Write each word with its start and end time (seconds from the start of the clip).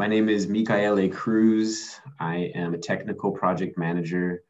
My 0.00 0.06
name 0.06 0.30
is 0.30 0.46
Micaele 0.46 1.12
Cruz. 1.12 2.00
I 2.18 2.52
am 2.54 2.72
a 2.72 2.78
technical 2.78 3.32
project 3.32 3.76
manager 3.76 4.44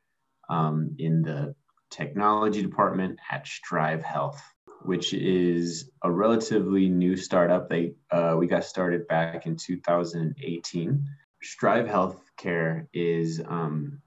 um, 0.49 0.94
in 0.96 1.23
the 1.23 1.57
technology 1.91 2.62
department 2.62 3.18
at 3.33 3.49
Strive 3.49 4.00
Health, 4.00 4.41
which 4.83 5.13
is 5.13 5.91
a 6.05 6.10
relatively 6.13 6.89
new 6.89 7.17
startup. 7.17 7.68
They 7.68 7.94
uh, 8.12 8.36
we 8.38 8.46
got 8.46 8.62
started 8.62 9.08
back 9.08 9.46
in 9.46 9.56
2018. 9.56 11.04
Strive 11.42 11.86
Healthcare 11.86 12.86
is 12.92 13.42
um, 13.44 14.00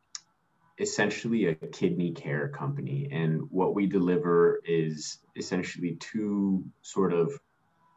essentially 0.80 1.48
a 1.48 1.56
kidney 1.56 2.14
care 2.14 2.48
company, 2.48 3.10
and 3.12 3.42
what 3.50 3.76
we 3.76 3.86
deliver 3.86 4.62
is 4.64 5.18
essentially 5.36 5.98
two 6.00 6.64
sort 6.84 7.12
of 7.12 7.38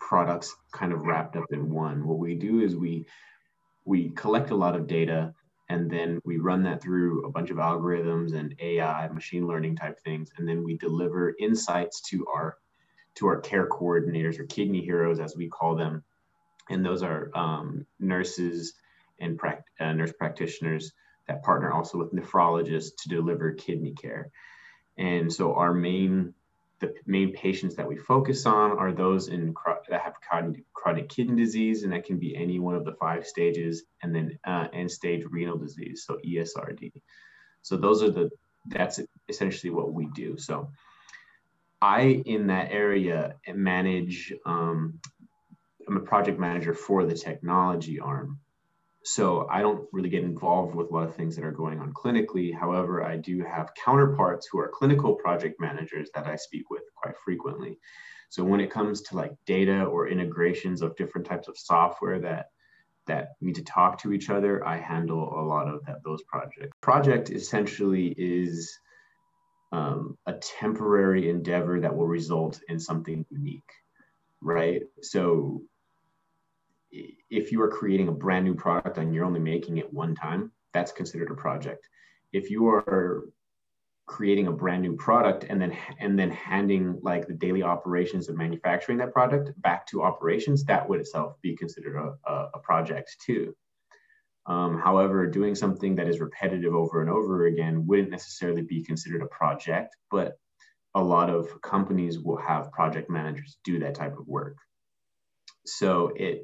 products 0.00 0.52
kind 0.72 0.92
of 0.92 1.02
wrapped 1.02 1.36
up 1.36 1.52
in 1.52 1.70
one. 1.70 2.08
What 2.08 2.18
we 2.18 2.34
do 2.34 2.58
is 2.58 2.74
we 2.74 3.06
we 3.86 4.10
collect 4.10 4.50
a 4.50 4.56
lot 4.56 4.76
of 4.76 4.86
data 4.86 5.32
and 5.68 5.90
then 5.90 6.20
we 6.24 6.36
run 6.36 6.62
that 6.64 6.82
through 6.82 7.24
a 7.24 7.30
bunch 7.30 7.50
of 7.50 7.56
algorithms 7.56 8.34
and 8.34 8.54
AI, 8.60 9.08
machine 9.08 9.46
learning 9.46 9.76
type 9.76 9.98
things, 10.00 10.30
and 10.36 10.48
then 10.48 10.62
we 10.62 10.76
deliver 10.76 11.34
insights 11.40 12.00
to 12.02 12.26
our 12.26 12.56
to 13.16 13.26
our 13.26 13.40
care 13.40 13.66
coordinators 13.66 14.38
or 14.38 14.44
kidney 14.44 14.82
heroes, 14.82 15.18
as 15.20 15.34
we 15.36 15.48
call 15.48 15.74
them, 15.74 16.04
and 16.68 16.84
those 16.84 17.02
are 17.02 17.30
um, 17.34 17.86
nurses 17.98 18.74
and 19.18 19.38
pra- 19.38 19.64
uh, 19.80 19.92
nurse 19.92 20.12
practitioners 20.12 20.92
that 21.26 21.42
partner 21.42 21.72
also 21.72 21.98
with 21.98 22.12
nephrologists 22.12 22.90
to 23.02 23.08
deliver 23.08 23.52
kidney 23.52 23.92
care. 23.92 24.30
And 24.98 25.32
so 25.32 25.54
our 25.54 25.72
main 25.72 26.34
the 26.78 26.94
main 27.06 27.32
patients 27.32 27.74
that 27.76 27.88
we 27.88 27.96
focus 27.96 28.44
on 28.44 28.72
are 28.72 28.92
those 28.92 29.28
in 29.28 29.54
that 29.88 30.02
have 30.02 30.14
chronic 30.86 31.08
kidney 31.08 31.34
disease, 31.34 31.82
and 31.82 31.92
that 31.92 32.04
can 32.04 32.16
be 32.16 32.36
any 32.36 32.60
one 32.60 32.76
of 32.76 32.84
the 32.84 32.92
five 32.92 33.26
stages, 33.26 33.82
and 34.04 34.14
then 34.14 34.38
uh, 34.46 34.68
end 34.72 34.88
stage 34.88 35.24
renal 35.28 35.58
disease, 35.58 36.04
so 36.06 36.16
ESRD. 36.24 36.92
So 37.62 37.76
those 37.76 38.04
are 38.04 38.10
the 38.12 38.30
that's 38.68 39.00
essentially 39.28 39.72
what 39.72 39.92
we 39.92 40.06
do. 40.14 40.38
So 40.38 40.68
I 41.82 42.22
in 42.24 42.46
that 42.48 42.70
area 42.70 43.34
manage. 43.52 44.32
Um, 44.44 45.00
I'm 45.88 45.96
a 45.96 46.00
project 46.00 46.38
manager 46.38 46.74
for 46.74 47.04
the 47.04 47.14
technology 47.14 47.98
arm. 47.98 48.38
So 49.02 49.46
I 49.48 49.62
don't 49.62 49.88
really 49.92 50.08
get 50.08 50.24
involved 50.24 50.74
with 50.74 50.90
a 50.90 50.92
lot 50.92 51.08
of 51.08 51.16
things 51.16 51.34
that 51.36 51.44
are 51.44 51.52
going 51.52 51.80
on 51.80 51.92
clinically. 51.94 52.52
However, 52.52 53.04
I 53.04 53.16
do 53.16 53.42
have 53.42 53.74
counterparts 53.74 54.48
who 54.50 54.58
are 54.58 54.68
clinical 54.68 55.14
project 55.14 55.60
managers 55.60 56.10
that 56.14 56.26
I 56.26 56.36
speak 56.36 56.70
with 56.70 56.82
quite 56.96 57.14
frequently. 57.24 57.78
So 58.28 58.44
when 58.44 58.60
it 58.60 58.70
comes 58.70 59.02
to 59.02 59.16
like 59.16 59.32
data 59.46 59.84
or 59.84 60.08
integrations 60.08 60.82
of 60.82 60.96
different 60.96 61.26
types 61.26 61.48
of 61.48 61.56
software 61.56 62.18
that 62.20 62.46
that 63.06 63.32
need 63.40 63.54
to 63.54 63.62
talk 63.62 64.00
to 64.02 64.12
each 64.12 64.30
other, 64.30 64.66
I 64.66 64.78
handle 64.78 65.40
a 65.40 65.42
lot 65.42 65.68
of 65.68 65.84
that, 65.86 66.02
those 66.04 66.22
projects. 66.24 66.72
Project 66.80 67.30
essentially 67.30 68.08
is 68.18 68.76
um, 69.72 70.18
a 70.26 70.32
temporary 70.34 71.30
endeavor 71.30 71.80
that 71.80 71.94
will 71.94 72.06
result 72.08 72.60
in 72.68 72.80
something 72.80 73.24
unique, 73.30 73.70
right? 74.40 74.82
So 75.02 75.62
if 76.90 77.52
you 77.52 77.62
are 77.62 77.68
creating 77.68 78.08
a 78.08 78.12
brand 78.12 78.44
new 78.44 78.54
product 78.54 78.98
and 78.98 79.14
you're 79.14 79.24
only 79.24 79.40
making 79.40 79.78
it 79.78 79.92
one 79.92 80.14
time, 80.14 80.50
that's 80.72 80.92
considered 80.92 81.30
a 81.30 81.34
project. 81.34 81.88
If 82.32 82.50
you 82.50 82.66
are 82.68 83.28
creating 84.06 84.46
a 84.46 84.52
brand 84.52 84.82
new 84.82 84.94
product 84.94 85.44
and 85.48 85.60
then 85.60 85.76
and 85.98 86.18
then 86.18 86.30
handing 86.30 86.98
like 87.02 87.26
the 87.26 87.34
daily 87.34 87.62
operations 87.62 88.28
of 88.28 88.36
manufacturing 88.36 88.98
that 88.98 89.12
product 89.12 89.50
back 89.60 89.86
to 89.86 90.02
operations, 90.02 90.64
that 90.64 90.88
would 90.88 91.00
itself 91.00 91.34
be 91.42 91.56
considered 91.56 91.96
a, 91.96 92.30
a, 92.30 92.50
a 92.54 92.58
project 92.60 93.16
too. 93.24 93.54
Um, 94.46 94.78
however, 94.78 95.26
doing 95.26 95.56
something 95.56 95.96
that 95.96 96.08
is 96.08 96.20
repetitive 96.20 96.72
over 96.72 97.00
and 97.00 97.10
over 97.10 97.46
again 97.46 97.86
wouldn't 97.86 98.10
necessarily 98.10 98.62
be 98.62 98.84
considered 98.84 99.22
a 99.22 99.26
project, 99.26 99.96
but 100.10 100.38
a 100.94 101.02
lot 101.02 101.28
of 101.28 101.60
companies 101.60 102.20
will 102.20 102.38
have 102.38 102.70
project 102.70 103.10
managers 103.10 103.58
do 103.64 103.80
that 103.80 103.96
type 103.96 104.16
of 104.18 104.26
work. 104.28 104.56
So 105.66 106.12
it 106.14 106.42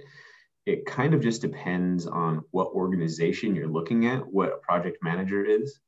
it 0.67 0.87
kind 0.87 1.15
of 1.15 1.21
just 1.21 1.43
depends 1.43 2.07
on 2.07 2.43
what 2.51 2.69
organization 2.69 3.55
you're 3.55 3.69
looking 3.69 4.07
at, 4.07 4.27
what 4.27 4.53
a 4.53 4.59
project 4.59 4.99
manager 5.03 5.45
is. 5.45 5.81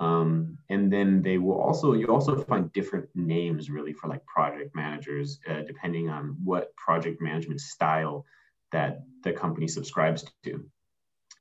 Um, 0.00 0.58
and 0.68 0.92
then 0.92 1.22
they 1.22 1.38
will 1.38 1.60
also, 1.60 1.92
you 1.92 2.06
also 2.08 2.36
find 2.42 2.72
different 2.72 3.08
names 3.14 3.70
really 3.70 3.92
for 3.92 4.08
like 4.08 4.24
project 4.26 4.74
managers, 4.74 5.38
uh, 5.48 5.62
depending 5.66 6.08
on 6.08 6.36
what 6.42 6.74
project 6.76 7.20
management 7.20 7.60
style 7.60 8.24
that 8.72 9.02
the 9.22 9.32
company 9.32 9.68
subscribes 9.68 10.24
to. 10.44 10.64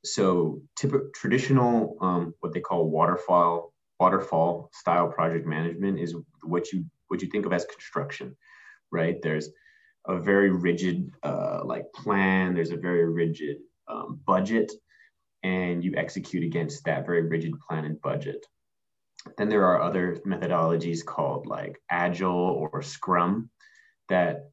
So 0.04 0.62
typical 0.76 1.10
traditional, 1.14 1.98
um, 2.02 2.34
what 2.40 2.54
they 2.54 2.60
call 2.60 2.90
waterfall, 2.90 3.74
waterfall 4.00 4.70
style 4.74 5.08
project 5.08 5.48
management 5.48 6.00
is 6.00 6.16
what 6.44 6.72
you, 6.72 6.86
what 7.08 7.22
you 7.22 7.30
think 7.30 7.46
of 7.46 7.54
as 7.54 7.66
construction, 7.66 8.36
right? 8.92 9.22
There's 9.22 9.50
a 10.08 10.20
very 10.20 10.50
rigid 10.50 11.12
uh, 11.24 11.62
like 11.64 11.92
plan. 11.94 12.54
There's 12.54 12.72
a 12.72 12.78
very 12.78 13.08
rigid 13.08 13.58
um, 13.88 14.20
budget, 14.26 14.72
and 15.44 15.84
you 15.84 15.94
execute 15.96 16.44
against 16.44 16.86
that 16.86 17.06
very 17.06 17.24
rigid 17.24 17.54
plan 17.60 17.86
and 17.86 18.02
budget. 18.02 18.46
Then 19.38 19.50
there 19.50 19.66
are 19.66 19.82
other 19.82 20.18
methodologies 20.26 21.06
called 21.06 21.46
like 21.48 21.80
Agile 21.90 22.68
or 22.74 22.82
Scrum 22.82 23.50
that 24.10 24.50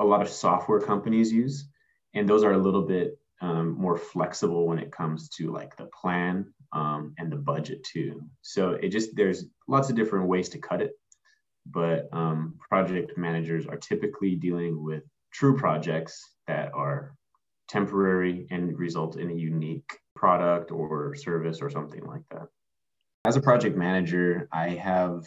a 0.00 0.04
lot 0.04 0.22
of 0.22 0.28
software 0.28 0.80
companies 0.80 1.32
use, 1.32 1.68
and 2.14 2.28
those 2.28 2.44
are 2.44 2.52
a 2.52 2.58
little 2.58 2.82
bit 2.82 3.18
um, 3.40 3.72
more 3.72 3.98
flexible 3.98 4.66
when 4.66 4.78
it 4.78 4.92
comes 4.92 5.28
to 5.30 5.52
like 5.52 5.76
the 5.76 5.86
plan 5.86 6.52
um, 6.72 7.14
and 7.18 7.30
the 7.30 7.36
budget 7.36 7.82
too. 7.84 8.22
So 8.42 8.72
it 8.72 8.88
just 8.88 9.16
there's 9.16 9.44
lots 9.66 9.90
of 9.90 9.96
different 9.96 10.28
ways 10.28 10.48
to 10.50 10.58
cut 10.58 10.80
it 10.80 10.92
but 11.66 12.08
um, 12.12 12.54
project 12.68 13.16
managers 13.16 13.66
are 13.66 13.76
typically 13.76 14.34
dealing 14.34 14.82
with 14.82 15.04
true 15.32 15.56
projects 15.56 16.34
that 16.46 16.72
are 16.74 17.14
temporary 17.68 18.46
and 18.50 18.78
result 18.78 19.16
in 19.16 19.30
a 19.30 19.34
unique 19.34 19.98
product 20.14 20.70
or 20.70 21.14
service 21.14 21.60
or 21.60 21.70
something 21.70 22.04
like 22.06 22.22
that. 22.30 22.48
As 23.24 23.36
a 23.36 23.40
project 23.40 23.76
manager, 23.76 24.48
I 24.52 24.70
have 24.70 25.26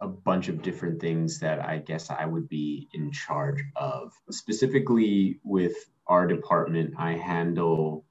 a 0.00 0.08
bunch 0.08 0.48
of 0.48 0.62
different 0.62 1.00
things 1.00 1.38
that 1.40 1.60
I 1.60 1.78
guess 1.78 2.10
I 2.10 2.24
would 2.24 2.48
be 2.48 2.88
in 2.94 3.12
charge 3.12 3.62
of. 3.76 4.12
Specifically 4.30 5.40
with 5.44 5.74
our 6.06 6.26
department, 6.26 6.94
I 6.98 7.12
handle 7.12 8.06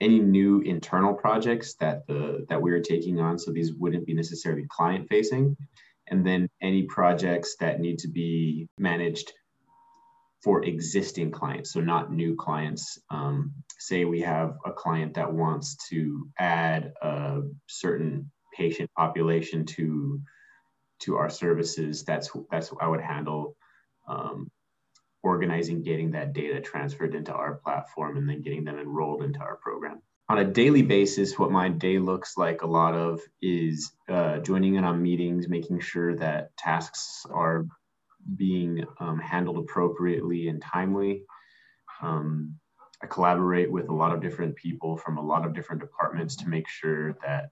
any 0.00 0.18
new 0.18 0.60
internal 0.62 1.14
projects 1.14 1.74
that 1.74 2.06
the 2.06 2.44
that 2.48 2.60
we 2.60 2.72
are 2.72 2.80
taking 2.80 3.20
on. 3.20 3.38
So 3.38 3.52
these 3.52 3.74
wouldn't 3.74 4.06
be 4.06 4.14
necessarily 4.14 4.66
client 4.68 5.06
facing 5.08 5.56
and 6.08 6.26
then 6.26 6.48
any 6.60 6.82
projects 6.84 7.56
that 7.60 7.80
need 7.80 7.98
to 8.00 8.08
be 8.08 8.68
managed 8.78 9.32
for 10.42 10.64
existing 10.64 11.30
clients, 11.30 11.72
so 11.72 11.80
not 11.80 12.12
new 12.12 12.34
clients. 12.34 12.98
Um, 13.10 13.52
say 13.78 14.04
we 14.04 14.20
have 14.20 14.56
a 14.64 14.72
client 14.72 15.14
that 15.14 15.32
wants 15.32 15.76
to 15.88 16.28
add 16.38 16.92
a 17.02 17.42
certain 17.68 18.30
patient 18.56 18.90
population 18.96 19.64
to 19.64 20.20
to 21.00 21.16
our 21.16 21.30
services. 21.30 22.04
That's 22.04 22.30
that's 22.50 22.72
I 22.80 22.88
would 22.88 23.00
handle 23.00 23.56
um, 24.08 24.50
organizing, 25.22 25.82
getting 25.82 26.10
that 26.12 26.32
data 26.32 26.60
transferred 26.60 27.14
into 27.14 27.32
our 27.32 27.54
platform, 27.54 28.16
and 28.16 28.28
then 28.28 28.42
getting 28.42 28.64
them 28.64 28.78
enrolled 28.78 29.22
into 29.22 29.40
our 29.40 29.56
program 29.56 30.02
on 30.32 30.38
a 30.38 30.44
daily 30.44 30.80
basis, 30.80 31.38
what 31.38 31.50
my 31.50 31.68
day 31.68 31.98
looks 31.98 32.38
like 32.38 32.62
a 32.62 32.66
lot 32.66 32.94
of 32.94 33.20
is 33.42 33.92
uh, 34.08 34.38
joining 34.38 34.76
in 34.76 34.84
on 34.84 35.02
meetings, 35.02 35.46
making 35.46 35.78
sure 35.80 36.16
that 36.16 36.56
tasks 36.56 37.26
are 37.30 37.66
being 38.36 38.84
um, 39.00 39.18
handled 39.18 39.58
appropriately 39.58 40.48
and 40.48 40.62
timely. 40.62 41.24
Um, 42.00 42.56
I 43.02 43.06
collaborate 43.06 43.70
with 43.70 43.88
a 43.88 43.94
lot 43.94 44.12
of 44.12 44.20
different 44.20 44.56
people 44.56 44.96
from 44.96 45.18
a 45.18 45.24
lot 45.24 45.44
of 45.44 45.54
different 45.54 45.82
departments 45.82 46.36
to 46.36 46.48
make 46.48 46.68
sure 46.68 47.14
that 47.24 47.50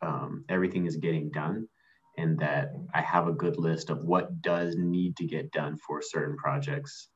um, 0.00 0.44
everything 0.48 0.86
is 0.86 0.96
getting 0.96 1.30
done 1.30 1.68
and 2.18 2.38
that 2.40 2.72
I 2.92 3.00
have 3.00 3.28
a 3.28 3.32
good 3.32 3.56
list 3.56 3.90
of 3.90 4.04
what 4.04 4.42
does 4.42 4.76
need 4.76 5.16
to 5.16 5.26
get 5.26 5.52
done 5.52 5.78
for 5.78 6.02
certain 6.02 6.36
projects 6.36 7.08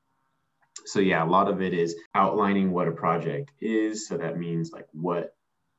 so 0.85 1.01
yeah, 1.01 1.25
a 1.25 1.27
lot 1.27 1.49
of 1.49 1.63
it 1.63 1.73
is 1.75 1.97
outlining 2.15 2.71
what 2.71 2.89
a 2.89 2.93
project 2.93 3.53
is. 3.61 4.07
So 4.07 4.17
that 4.19 4.39
means 4.39 4.73
like 4.73 4.87
what 4.93 5.35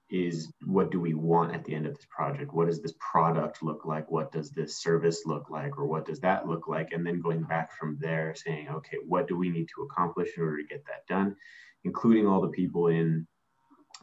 is 0.09 0.51
what 0.65 0.91
do 0.91 0.99
we 0.99 1.13
want 1.13 1.53
at 1.53 1.65
the 1.65 1.75
end 1.75 1.85
of 1.85 1.95
this 1.95 2.07
project? 2.09 2.53
What 2.53 2.67
does 2.67 2.81
this 2.81 2.93
product 2.99 3.61
look 3.61 3.85
like? 3.85 4.09
What 4.09 4.31
does 4.31 4.51
this 4.51 4.81
service 4.81 5.23
look 5.25 5.49
like? 5.49 5.77
Or 5.77 5.85
what 5.85 6.05
does 6.05 6.19
that 6.21 6.47
look 6.47 6.67
like? 6.67 6.93
And 6.93 7.05
then 7.05 7.21
going 7.21 7.43
back 7.43 7.73
from 7.77 7.97
there 7.99 8.33
saying, 8.35 8.69
okay, 8.69 8.97
what 9.05 9.27
do 9.27 9.37
we 9.37 9.49
need 9.49 9.67
to 9.75 9.83
accomplish 9.83 10.29
in 10.37 10.43
order 10.43 10.57
to 10.57 10.67
get 10.67 10.85
that 10.85 11.05
done? 11.07 11.35
Including 11.83 12.27
all 12.27 12.41
the 12.41 12.47
people 12.49 12.87
in 12.87 13.27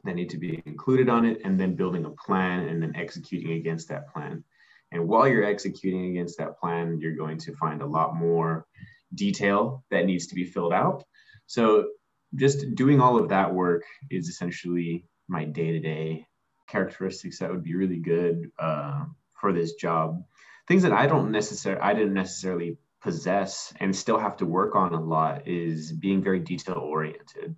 that 0.04 0.14
need 0.14 0.30
to 0.30 0.38
be 0.38 0.62
included 0.66 1.08
on 1.08 1.24
it, 1.24 1.40
and 1.44 1.58
then 1.58 1.74
building 1.74 2.04
a 2.04 2.10
plan 2.10 2.68
and 2.68 2.82
then 2.82 2.94
executing 2.94 3.52
against 3.52 3.88
that 3.88 4.12
plan. 4.12 4.44
And 4.92 5.08
while 5.08 5.26
you're 5.26 5.44
executing 5.44 6.10
against 6.10 6.36
that 6.38 6.58
plan, 6.60 7.00
you're 7.00 7.16
going 7.16 7.38
to 7.38 7.56
find 7.56 7.80
a 7.80 7.86
lot 7.86 8.14
more 8.14 8.66
detail 9.14 9.82
that 9.90 10.04
needs 10.04 10.26
to 10.26 10.34
be 10.34 10.44
filled 10.44 10.74
out. 10.74 11.04
So 11.46 11.88
just 12.34 12.74
doing 12.74 13.00
all 13.00 13.18
of 13.18 13.30
that 13.30 13.54
work 13.54 13.82
is 14.10 14.28
essentially 14.28 15.06
my 15.28 15.44
day-to-day 15.44 16.26
characteristics 16.68 17.38
that 17.38 17.50
would 17.50 17.64
be 17.64 17.74
really 17.74 17.98
good 17.98 18.50
uh, 18.58 19.04
for 19.40 19.52
this 19.52 19.74
job. 19.74 20.24
Things 20.66 20.82
that 20.82 20.92
i 20.92 21.06
don't 21.06 21.30
necessarily 21.30 21.82
i 21.82 21.92
didn't 21.92 22.14
necessarily 22.14 22.78
possess 23.02 23.74
and 23.80 23.94
still 23.94 24.18
have 24.18 24.38
to 24.38 24.46
work 24.46 24.74
on 24.74 24.94
a 24.94 25.00
lot 25.00 25.46
is 25.46 25.92
being 25.92 26.22
very 26.22 26.40
detail 26.40 26.76
oriented 26.76 27.54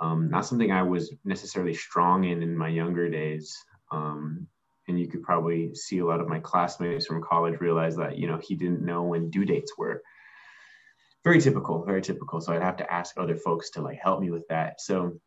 um, 0.00 0.30
not 0.30 0.46
something 0.46 0.70
i 0.70 0.82
was 0.82 1.14
necessarily 1.24 1.74
strong 1.74 2.24
in 2.24 2.42
in 2.42 2.56
my 2.56 2.68
younger 2.68 3.08
days. 3.08 3.56
Um, 3.90 4.46
and 4.86 4.98
you 4.98 5.06
could 5.06 5.22
probably 5.22 5.74
see 5.74 5.98
a 5.98 6.06
lot 6.06 6.20
of 6.20 6.28
my 6.28 6.40
classmates 6.40 7.06
from 7.06 7.22
college 7.22 7.60
realize 7.60 7.96
that 7.96 8.16
you 8.16 8.26
know 8.26 8.38
he 8.38 8.54
didn't 8.54 8.84
know 8.84 9.02
when 9.02 9.30
due 9.30 9.44
dates 9.44 9.76
were. 9.76 10.02
Very 11.24 11.40
typical 11.40 11.84
very 11.84 12.00
typical. 12.00 12.40
So 12.40 12.52
i'd 12.52 12.62
have 12.62 12.76
to 12.78 12.92
ask 12.92 13.14
other 13.16 13.36
folks 13.36 13.70
to 13.70 13.82
like 13.82 13.98
help 14.02 14.20
me 14.20 14.30
with 14.30 14.46
that. 14.48 14.80
So 14.80 15.20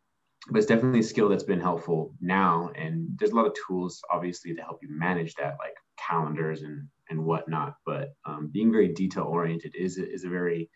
but 0.50 0.58
it's 0.58 0.66
definitely 0.66 1.00
a 1.00 1.04
skill 1.04 1.28
that's 1.28 1.44
been 1.44 1.60
helpful 1.60 2.12
now 2.20 2.70
and 2.74 3.08
there's 3.18 3.30
a 3.30 3.34
lot 3.36 3.46
of 3.46 3.54
tools 3.66 4.02
obviously 4.10 4.54
to 4.54 4.62
help 4.62 4.80
you 4.82 4.88
manage 4.90 5.34
that 5.34 5.56
like 5.58 5.74
calendars 5.96 6.62
and 6.62 6.88
and 7.10 7.24
whatnot 7.24 7.76
but 7.86 8.14
um, 8.24 8.48
being 8.52 8.72
very 8.72 8.88
detail 8.88 9.24
oriented 9.24 9.74
is, 9.76 9.98
is 9.98 10.24
a 10.24 10.28
very 10.28 10.68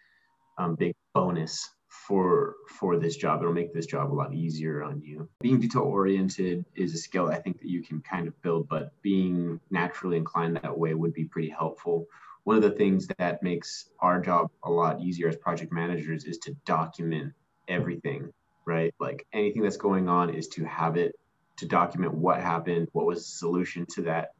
um, 0.59 0.75
big 0.75 0.95
bonus 1.15 1.71
for 1.89 2.57
for 2.69 2.99
this 2.99 3.17
job. 3.17 3.41
It'll 3.41 3.53
make 3.53 3.73
this 3.73 3.87
job 3.87 4.13
a 4.13 4.15
lot 4.15 4.35
easier 4.35 4.83
on 4.83 5.01
you. 5.01 5.29
Being 5.41 5.61
detail 5.61 5.83
oriented 5.83 6.65
is 6.75 6.95
a 6.95 6.99
skill 6.99 7.29
i 7.29 7.39
think 7.41 7.61
that 7.61 7.69
you 7.69 7.83
can 7.83 8.01
kind 8.01 8.29
of 8.29 8.43
build 8.43 8.69
but 8.69 8.91
being 9.03 9.61
naturally 9.71 10.17
inclined 10.17 10.57
that 10.57 10.77
way 10.77 10.95
would 10.95 11.15
be 11.15 11.25
pretty 11.25 11.49
helpful. 11.49 12.07
One 12.45 12.57
of 12.57 12.63
the 12.63 12.71
things 12.71 13.09
that 13.19 13.43
makes 13.43 13.89
our 14.01 14.21
job 14.21 14.51
a 14.63 14.71
lot 14.71 15.01
easier 15.01 15.29
as 15.29 15.37
project 15.37 15.73
managers 15.73 16.25
is 16.25 16.39
to 16.39 16.55
document 16.65 17.33
everything 17.67 18.33
right? 18.67 18.93
Like 18.99 19.27
anything 19.33 19.63
that's 19.63 19.77
going 19.77 20.09
on 20.09 20.35
is 20.35 20.49
to 20.49 20.65
have 20.65 20.97
it 20.97 21.15
to 21.59 21.67
document 21.67 22.15
what 22.15 22.41
happened 22.41 22.89
what 22.93 23.07
was 23.07 23.19
the 23.21 23.37
solution 23.39 23.87
to 23.95 24.03
that 24.03 24.31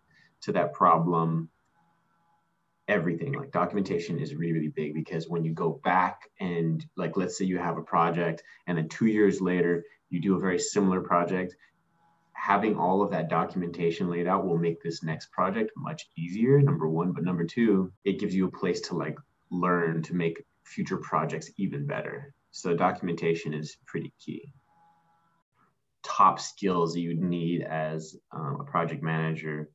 to 0.43 0.53
that 0.53 0.75
problem. 0.75 1.49
Everything 2.89 3.33
like 3.33 3.51
documentation 3.51 4.19
is 4.21 4.35
really 4.35 4.53
really 4.53 4.69
big 4.69 4.95
because 4.95 5.29
when 5.29 5.45
you 5.45 5.53
go 5.53 5.81
back 5.83 6.31
and 6.39 6.85
like 6.97 7.17
let's 7.17 7.37
say 7.37 7.45
you 7.45 7.59
have 7.59 7.79
a 7.79 7.83
project 7.83 8.43
and 8.67 8.79
then 8.79 8.89
two 8.89 9.07
years 9.07 9.41
later 9.41 9.85
you 10.09 10.21
do 10.21 10.37
a 10.37 10.41
very 10.41 10.59
similar 10.59 11.01
project 11.01 11.57
having 12.33 12.77
all 12.77 13.03
of 13.03 13.11
that 13.11 13.29
documentation 13.29 14.09
laid 14.09 14.29
out 14.29 14.47
will 14.47 14.59
make 14.59 14.81
this 14.83 15.03
next 15.03 15.33
project 15.33 15.73
much 15.77 16.09
easier 16.17 16.61
number 16.61 16.89
one. 16.89 17.13
But 17.13 17.25
number 17.25 17.45
two 17.45 17.93
it 18.05 18.21
gives 18.21 18.35
you 18.35 18.47
a 18.47 18.59
place 18.59 18.83
to 18.83 18.97
like 18.97 19.17
learn 19.51 20.03
to 20.03 20.15
make 20.15 20.45
future 20.65 20.99
projects 20.99 21.51
even 21.57 21.87
better 21.87 22.35
so 22.57 22.75
documentation 22.75 23.53
is 23.55 23.77
pretty 23.87 24.13
key 24.25 24.53
top 26.07 26.39
skills 26.39 26.97
you'd 26.97 27.21
need 27.21 27.63
as 27.63 28.17
um, 28.33 28.59
a 28.61 28.65
project 28.65 29.03
manager 29.03 29.69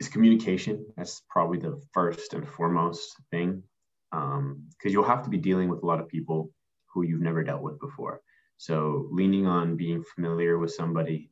is 0.00 0.08
communication. 0.08 0.86
That's 0.96 1.22
probably 1.28 1.58
the 1.58 1.80
first 1.92 2.34
and 2.34 2.48
foremost 2.48 3.16
thing, 3.30 3.62
because 4.10 4.38
um, 4.38 4.62
you'll 4.84 5.04
have 5.04 5.22
to 5.24 5.30
be 5.30 5.38
dealing 5.38 5.68
with 5.68 5.82
a 5.82 5.86
lot 5.86 6.00
of 6.00 6.08
people 6.08 6.50
who 6.92 7.02
you've 7.02 7.20
never 7.20 7.42
dealt 7.42 7.62
with 7.62 7.80
before. 7.80 8.20
So 8.58 9.08
leaning 9.10 9.46
on 9.46 9.76
being 9.76 10.04
familiar 10.14 10.58
with 10.58 10.72
somebody 10.72 11.30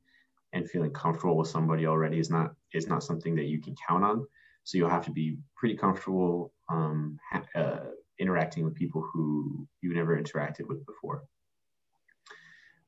and 0.52 0.68
feeling 0.68 0.90
comfortable 0.90 1.36
with 1.36 1.48
somebody 1.48 1.86
already 1.86 2.18
is 2.18 2.28
not 2.28 2.54
is 2.74 2.88
not 2.88 3.04
something 3.04 3.36
that 3.36 3.44
you 3.44 3.60
can 3.60 3.76
count 3.86 4.02
on. 4.02 4.26
So 4.64 4.78
you'll 4.78 4.90
have 4.90 5.04
to 5.04 5.12
be 5.12 5.38
pretty 5.56 5.76
comfortable 5.76 6.52
um, 6.68 7.18
ha- 7.30 7.46
uh, 7.54 7.86
interacting 8.20 8.64
with 8.64 8.74
people 8.74 9.02
who 9.02 9.66
you 9.80 9.94
never 9.94 10.16
interacted 10.16 10.68
with 10.68 10.84
before. 10.86 11.24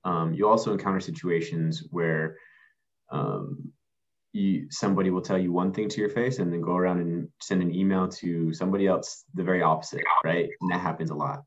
Um, 0.04 0.34
you 0.34 0.48
also 0.48 0.72
encounter 0.72 1.00
situations 1.00 1.84
where 1.90 2.36
um, 3.10 3.72
you 4.32 4.66
somebody 4.70 5.10
will 5.10 5.20
tell 5.20 5.38
you 5.38 5.52
one 5.52 5.72
thing 5.72 5.88
to 5.88 6.00
your 6.00 6.10
face 6.10 6.38
and 6.38 6.52
then 6.52 6.60
go 6.60 6.76
around 6.76 7.00
and 7.00 7.28
send 7.40 7.62
an 7.62 7.74
email 7.74 8.08
to 8.08 8.52
somebody 8.52 8.86
else 8.86 9.24
the 9.34 9.44
very 9.44 9.62
opposite 9.62 10.02
right? 10.24 10.48
And 10.60 10.72
that 10.72 10.80
happens 10.80 11.10
a 11.10 11.14
lot. 11.14 11.44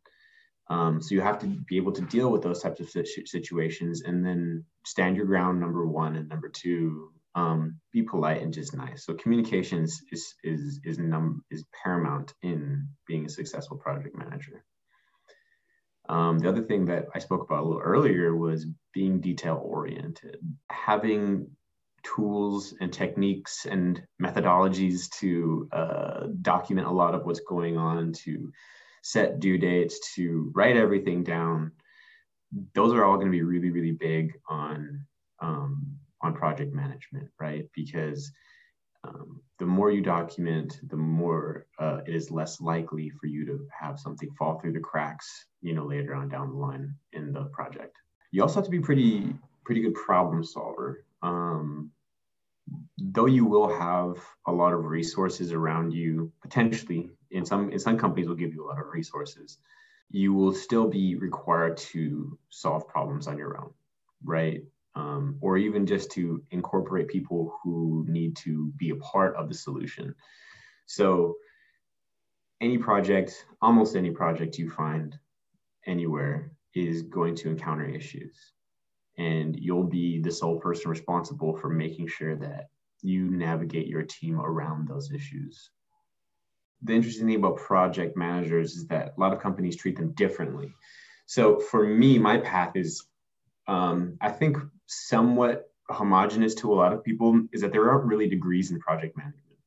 Um, 0.67 1.01
so 1.01 1.13
you 1.13 1.21
have 1.21 1.39
to 1.39 1.47
be 1.67 1.77
able 1.77 1.91
to 1.91 2.01
deal 2.01 2.31
with 2.31 2.41
those 2.41 2.61
types 2.61 2.79
of 2.79 2.89
situations 3.25 4.01
and 4.01 4.25
then 4.25 4.63
stand 4.85 5.15
your 5.15 5.25
ground 5.25 5.59
number 5.59 5.85
one. 5.85 6.15
And 6.15 6.27
number 6.27 6.49
two 6.49 7.11
um, 7.35 7.79
be 7.91 8.01
polite 8.01 8.41
and 8.41 8.53
just 8.53 8.75
nice 8.75 9.05
so 9.05 9.13
communications 9.13 10.01
is 10.11 10.35
is 10.43 10.79
is 10.83 10.97
num 10.97 11.43
is 11.51 11.63
paramount 11.83 12.33
in 12.41 12.87
being 13.07 13.25
a 13.25 13.29
successful 13.29 13.77
project 13.77 14.15
manager 14.17 14.63
um, 16.07 16.39
the 16.39 16.49
other 16.49 16.61
thing 16.61 16.85
that 16.85 17.07
I 17.13 17.19
spoke 17.19 17.43
about 17.43 17.63
a 17.63 17.65
little 17.65 17.81
earlier 17.81 18.35
was 18.35 18.67
being 18.93 19.21
detail 19.21 19.59
oriented, 19.63 20.37
having 20.69 21.47
tools 22.03 22.75
and 22.79 22.93
techniques 22.93 23.65
and 23.65 24.01
methodologies 24.21 25.09
to 25.19 25.67
uh, 25.71 26.27
document 26.41 26.87
a 26.87 26.91
lot 26.91 27.15
of 27.15 27.25
what's 27.25 27.39
going 27.39 27.77
on, 27.77 28.13
to 28.13 28.51
set 29.01 29.39
due 29.39 29.57
dates, 29.57 30.13
to 30.15 30.51
write 30.53 30.77
everything 30.77 31.23
down. 31.23 31.71
Those 32.75 32.93
are 32.93 33.03
all 33.03 33.15
going 33.15 33.27
to 33.27 33.31
be 33.31 33.41
really, 33.41 33.71
really 33.71 33.91
big 33.91 34.33
on 34.47 35.05
um, 35.39 35.94
on 36.25 36.33
project 36.33 36.73
management, 36.73 37.29
right? 37.39 37.69
Because 37.75 38.31
um, 39.03 39.41
the 39.59 39.65
more 39.65 39.91
you 39.91 40.01
document, 40.01 40.79
the 40.89 40.97
more 40.97 41.67
uh, 41.79 41.99
it 42.05 42.15
is 42.15 42.31
less 42.31 42.59
likely 42.59 43.09
for 43.09 43.27
you 43.27 43.45
to 43.45 43.67
have 43.79 43.99
something 43.99 44.29
fall 44.37 44.59
through 44.59 44.73
the 44.73 44.79
cracks, 44.79 45.45
you 45.61 45.73
know, 45.73 45.85
later 45.85 46.15
on 46.15 46.29
down 46.29 46.49
the 46.49 46.57
line 46.57 46.93
in 47.13 47.31
the 47.31 47.45
project. 47.45 47.97
You 48.31 48.41
also 48.41 48.55
have 48.55 48.65
to 48.65 48.71
be 48.71 48.79
pretty 48.79 49.33
pretty 49.63 49.81
good 49.81 49.95
problem 49.95 50.43
solver. 50.43 51.05
Um, 51.21 51.91
though 52.97 53.25
you 53.27 53.45
will 53.45 53.69
have 53.77 54.17
a 54.47 54.51
lot 54.51 54.73
of 54.73 54.85
resources 54.85 55.51
around 55.51 55.91
you 55.91 56.31
potentially 56.41 57.09
in 57.31 57.45
some 57.45 57.69
in 57.69 57.79
some 57.79 57.97
companies 57.97 58.27
will 58.27 58.35
give 58.35 58.53
you 58.53 58.65
a 58.65 58.67
lot 58.67 58.79
of 58.79 58.87
resources 58.91 59.59
you 60.09 60.33
will 60.33 60.53
still 60.53 60.87
be 60.87 61.15
required 61.15 61.77
to 61.77 62.37
solve 62.49 62.87
problems 62.87 63.27
on 63.27 63.37
your 63.37 63.59
own 63.59 63.71
right 64.23 64.63
um, 64.95 65.37
or 65.41 65.57
even 65.57 65.85
just 65.85 66.11
to 66.11 66.41
incorporate 66.51 67.07
people 67.07 67.57
who 67.61 68.05
need 68.07 68.35
to 68.37 68.71
be 68.77 68.91
a 68.91 68.95
part 68.97 69.35
of 69.35 69.47
the 69.49 69.55
solution 69.55 70.13
so 70.85 71.35
any 72.61 72.77
project 72.77 73.45
almost 73.61 73.95
any 73.95 74.11
project 74.11 74.57
you 74.57 74.69
find 74.69 75.17
anywhere 75.85 76.51
is 76.73 77.03
going 77.03 77.35
to 77.35 77.49
encounter 77.49 77.85
issues 77.85 78.53
and 79.17 79.57
you'll 79.59 79.83
be 79.83 80.19
the 80.19 80.31
sole 80.31 80.59
person 80.59 80.89
responsible 80.91 81.55
for 81.55 81.69
making 81.69 82.07
sure 82.07 82.35
that 82.35 82.69
you 83.01 83.29
navigate 83.29 83.87
your 83.87 84.03
team 84.03 84.39
around 84.39 84.87
those 84.87 85.11
issues. 85.11 85.69
The 86.83 86.93
interesting 86.93 87.27
thing 87.27 87.37
about 87.37 87.57
project 87.57 88.17
managers 88.17 88.75
is 88.75 88.87
that 88.87 89.13
a 89.15 89.19
lot 89.19 89.33
of 89.33 89.39
companies 89.39 89.75
treat 89.75 89.97
them 89.97 90.11
differently. 90.13 90.73
So 91.25 91.59
for 91.59 91.85
me, 91.85 92.19
my 92.19 92.37
path 92.37 92.75
is, 92.75 93.05
um, 93.67 94.17
I 94.21 94.29
think, 94.29 94.57
somewhat 94.87 95.69
homogenous 95.89 96.55
to 96.55 96.73
a 96.73 96.75
lot 96.75 96.93
of 96.93 97.03
people 97.03 97.41
is 97.51 97.61
that 97.61 97.71
there 97.71 97.89
aren't 97.89 98.05
really 98.05 98.27
degrees 98.27 98.71
in 98.71 98.79
project 98.79 99.17
management. 99.17 99.57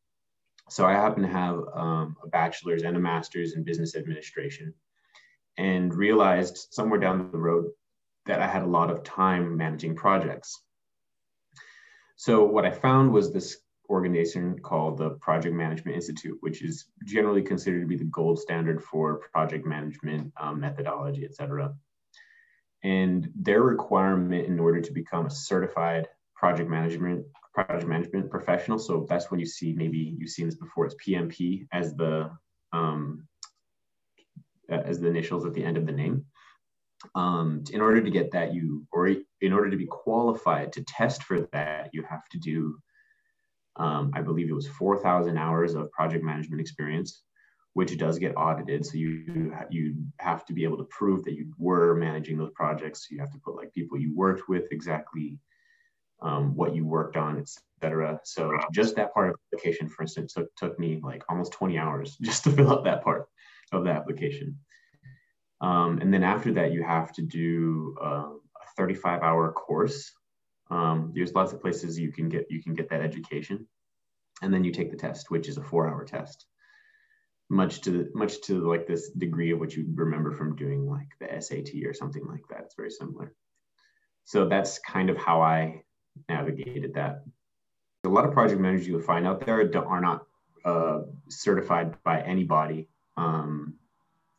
So 0.70 0.84
I 0.84 0.92
happen 0.92 1.22
to 1.22 1.28
have 1.28 1.56
um, 1.74 2.16
a 2.22 2.28
bachelor's 2.28 2.82
and 2.82 2.96
a 2.96 3.00
master's 3.00 3.54
in 3.54 3.64
business 3.64 3.96
administration 3.96 4.74
and 5.56 5.94
realized 5.94 6.68
somewhere 6.70 7.00
down 7.00 7.30
the 7.32 7.38
road 7.38 7.66
that 8.26 8.40
I 8.40 8.46
had 8.46 8.62
a 8.62 8.66
lot 8.66 8.90
of 8.90 9.02
time 9.02 9.56
managing 9.56 9.96
projects. 9.96 10.60
So 12.16 12.44
what 12.44 12.66
I 12.66 12.70
found 12.70 13.12
was 13.12 13.32
this 13.32 13.58
organization 13.88 14.58
called 14.58 14.98
the 14.98 15.10
Project 15.10 15.54
Management 15.54 15.96
Institute, 15.96 16.36
which 16.40 16.62
is 16.62 16.86
generally 17.04 17.42
considered 17.42 17.80
to 17.80 17.86
be 17.86 17.96
the 17.96 18.04
gold 18.04 18.38
standard 18.38 18.82
for 18.82 19.20
project 19.32 19.64
management 19.64 20.32
um, 20.36 20.60
methodology, 20.60 21.24
et 21.24 21.34
cetera. 21.34 21.74
And 22.85 23.30
their 23.35 23.62
requirement 23.62 24.47
in 24.47 24.61
order 24.61 24.80
to 24.80 24.92
become 24.92 25.26
a 25.26 25.30
certified 25.30 26.08
project 26.35 26.70
management 26.70 27.26
project 27.52 27.87
management 27.87 28.30
professional. 28.30 28.78
So 28.78 29.04
that's 29.08 29.30
when 29.30 29.40
you 29.40 29.47
see 29.47 29.73
maybe 29.73 30.14
you've 30.16 30.30
seen 30.30 30.47
this 30.47 30.54
before. 30.54 30.87
It's 30.87 30.94
PMP 31.04 31.66
as 31.73 31.94
the 31.94 32.30
um, 32.73 33.26
as 34.68 35.00
the 35.00 35.08
initials 35.08 35.44
at 35.44 35.54
the 35.54 35.64
end 35.64 35.76
of 35.76 35.87
the 35.87 35.92
name 35.92 36.25
um, 37.14 37.64
in 37.73 37.80
order 37.80 38.02
to 38.02 38.11
get 38.11 38.32
that 38.32 38.54
you 38.54 38.87
or 38.92 39.08
in 39.40 39.52
order 39.52 39.70
to 39.70 39.76
be 39.76 39.87
qualified 39.87 40.73
to 40.73 40.82
test 40.85 41.23
for 41.23 41.42
that 41.52 41.90
you 41.92 42.02
have 42.02 42.28
to 42.30 42.38
do 42.38 42.76
um, 43.76 44.11
i 44.14 44.20
believe 44.20 44.49
it 44.49 44.54
was 44.54 44.68
4000 44.68 45.37
hours 45.38 45.75
of 45.75 45.90
project 45.92 46.25
management 46.25 46.61
experience 46.61 47.23
which 47.78 47.97
does 47.97 48.18
get 48.18 48.37
audited. 48.37 48.85
So 48.85 48.94
you 48.97 49.54
you 49.70 49.94
have 50.18 50.44
to 50.47 50.52
be 50.52 50.64
able 50.64 50.78
to 50.78 50.88
prove 50.99 51.23
that 51.25 51.35
you 51.35 51.52
were 51.58 51.94
managing 51.94 52.37
those 52.37 52.50
projects. 52.50 53.06
You 53.08 53.20
have 53.20 53.30
to 53.30 53.38
put 53.38 53.54
like 53.54 53.73
people 53.73 53.97
you 53.97 54.16
worked 54.16 54.49
with 54.49 54.66
exactly 54.73 55.38
um, 56.20 56.56
what 56.56 56.75
you 56.75 56.85
worked 56.85 57.16
on 57.16 57.38
etc 57.38 58.18
so 58.25 58.58
just 58.73 58.97
that 58.97 59.14
part 59.14 59.28
of 59.30 59.37
the 59.37 59.56
application 59.56 59.88
for 59.88 60.02
instance 60.02 60.32
took, 60.32 60.49
took 60.56 60.76
me 60.76 61.00
like 61.00 61.23
almost 61.28 61.52
20 61.52 61.78
hours 61.78 62.16
just 62.20 62.42
to 62.42 62.50
fill 62.50 62.73
out 62.73 62.82
that 62.82 63.04
part 63.04 63.28
of 63.70 63.85
the 63.85 63.90
application. 63.90 64.58
Um, 65.61 65.99
and 66.00 66.12
then 66.12 66.25
after 66.25 66.52
that, 66.54 66.73
you 66.73 66.82
have 66.82 67.12
to 67.12 67.23
do 67.23 67.94
uh, 68.02 68.30
a 68.64 68.66
35 68.76 69.23
hour 69.23 69.52
course. 69.52 70.11
Um, 70.70 71.12
there's 71.14 71.35
lots 71.35 71.52
of 71.52 71.61
places 71.61 71.97
you 71.97 72.11
can 72.11 72.28
get 72.28 72.47
you 72.50 72.61
can 72.61 72.75
get 72.75 72.90
that 72.90 73.02
education, 73.02 73.66
and 74.42 74.52
then 74.52 74.64
you 74.64 74.73
take 74.73 74.90
the 74.90 74.97
test, 74.97 75.30
which 75.30 75.49
is 75.49 75.56
a 75.56 75.62
four 75.62 75.88
hour 75.88 76.04
test. 76.04 76.47
Much 77.50 77.80
to 77.82 78.10
much 78.14 78.42
to 78.42 78.68
like 78.68 78.86
this 78.86 79.10
degree 79.10 79.52
of 79.52 79.58
what 79.58 79.74
you 79.74 79.86
remember 79.94 80.32
from 80.32 80.54
doing 80.54 80.86
like 80.86 81.08
the 81.18 81.40
SAT 81.40 81.70
or 81.86 81.94
something 81.94 82.26
like 82.26 82.42
that. 82.50 82.60
It's 82.64 82.74
very 82.74 82.90
similar. 82.90 83.34
So 84.24 84.46
that's 84.46 84.78
kind 84.80 85.08
of 85.08 85.16
how 85.16 85.40
I 85.40 85.82
navigated 86.28 86.92
that. 86.94 87.24
A 88.04 88.08
lot 88.08 88.26
of 88.26 88.32
project 88.32 88.60
managers 88.60 88.86
you'll 88.86 89.00
find 89.00 89.26
out 89.26 89.44
there 89.44 89.60
are 89.86 90.00
not 90.00 90.26
uh, 90.64 91.00
certified 91.28 91.96
by 92.04 92.20
anybody. 92.20 92.86
Um, 93.16 93.78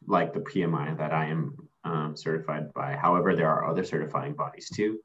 like 0.09 0.33
the 0.33 0.39
PMI 0.39 0.97
that 0.97 1.13
I 1.13 1.27
am 1.27 1.55
um, 1.83 2.15
certified 2.17 2.73
by. 2.73 2.95
However, 2.95 3.35
there 3.35 3.49
are 3.49 3.69
other 3.69 3.83
certifying 3.83 4.33
bodies 4.33 4.69
too. 4.69 4.99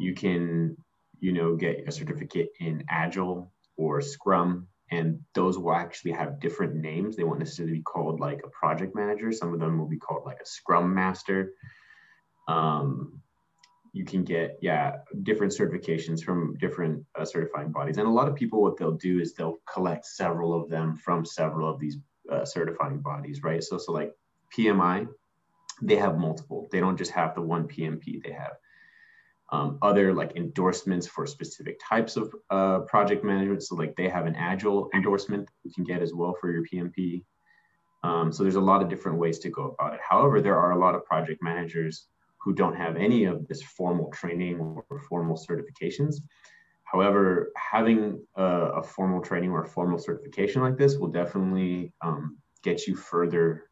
You 0.00 0.14
can, 0.14 0.76
you 1.20 1.32
know, 1.32 1.54
get 1.54 1.84
a 1.86 1.92
certificate 1.92 2.50
in 2.60 2.84
Agile 2.88 3.52
or 3.76 4.00
Scrum, 4.00 4.66
and 4.90 5.20
those 5.34 5.58
will 5.58 5.74
actually 5.74 6.12
have 6.12 6.40
different 6.40 6.74
names. 6.74 7.16
They 7.16 7.24
won't 7.24 7.38
necessarily 7.38 7.74
be 7.74 7.82
called 7.82 8.20
like 8.20 8.40
a 8.44 8.48
project 8.48 8.94
manager. 8.94 9.30
Some 9.32 9.52
of 9.52 9.60
them 9.60 9.78
will 9.78 9.88
be 9.88 9.98
called 9.98 10.22
like 10.24 10.40
a 10.40 10.46
Scrum 10.46 10.94
Master. 10.94 11.52
Um, 12.46 13.20
you 13.92 14.04
can 14.04 14.22
get 14.22 14.58
yeah 14.60 14.96
different 15.22 15.52
certifications 15.52 16.22
from 16.22 16.56
different 16.58 17.04
uh, 17.18 17.24
certifying 17.24 17.72
bodies 17.72 17.96
and 17.96 18.06
a 18.06 18.10
lot 18.10 18.28
of 18.28 18.34
people 18.34 18.60
what 18.60 18.76
they'll 18.76 18.92
do 18.92 19.18
is 19.18 19.32
they'll 19.32 19.58
collect 19.72 20.04
several 20.04 20.52
of 20.54 20.68
them 20.68 20.94
from 20.94 21.24
several 21.24 21.68
of 21.68 21.80
these 21.80 21.96
uh, 22.30 22.44
certifying 22.44 22.98
bodies, 22.98 23.42
right? 23.42 23.62
So, 23.62 23.78
so 23.78 23.92
like 23.92 24.12
PMI, 24.56 25.08
they 25.82 25.96
have 25.96 26.18
multiple. 26.18 26.68
They 26.70 26.80
don't 26.80 26.96
just 26.96 27.12
have 27.12 27.34
the 27.34 27.40
one 27.40 27.68
PMP. 27.68 28.22
They 28.22 28.32
have 28.32 28.52
um, 29.50 29.78
other 29.80 30.12
like 30.12 30.36
endorsements 30.36 31.06
for 31.06 31.26
specific 31.26 31.80
types 31.86 32.16
of 32.16 32.34
uh, 32.50 32.80
project 32.80 33.24
management. 33.24 33.62
So 33.62 33.76
like 33.76 33.96
they 33.96 34.08
have 34.08 34.26
an 34.26 34.36
agile 34.36 34.90
endorsement 34.94 35.48
you 35.64 35.72
can 35.72 35.84
get 35.84 36.02
as 36.02 36.12
well 36.12 36.36
for 36.40 36.52
your 36.52 36.64
PMP. 36.64 37.24
Um, 38.04 38.30
so 38.32 38.42
there's 38.42 38.56
a 38.56 38.60
lot 38.60 38.82
of 38.82 38.88
different 38.88 39.18
ways 39.18 39.38
to 39.40 39.50
go 39.50 39.74
about 39.78 39.94
it. 39.94 40.00
However, 40.06 40.40
there 40.40 40.56
are 40.56 40.72
a 40.72 40.78
lot 40.78 40.94
of 40.94 41.04
project 41.04 41.42
managers 41.42 42.06
who 42.40 42.54
don't 42.54 42.76
have 42.76 42.96
any 42.96 43.24
of 43.24 43.46
this 43.48 43.62
formal 43.62 44.10
training 44.10 44.60
or 44.60 45.00
formal 45.08 45.36
certifications. 45.36 46.16
However, 46.84 47.52
having 47.56 48.24
a, 48.36 48.44
a, 48.44 48.82
formal 48.82 49.20
training 49.20 49.50
or 49.50 49.64
a 49.64 49.68
formal 49.68 49.98
certification 49.98 50.62
like 50.62 50.78
this 50.78 50.96
will 50.96 51.08
definitely 51.08 51.92
um, 52.00 52.38
get 52.62 52.86
you 52.86 52.96
further 52.96 53.64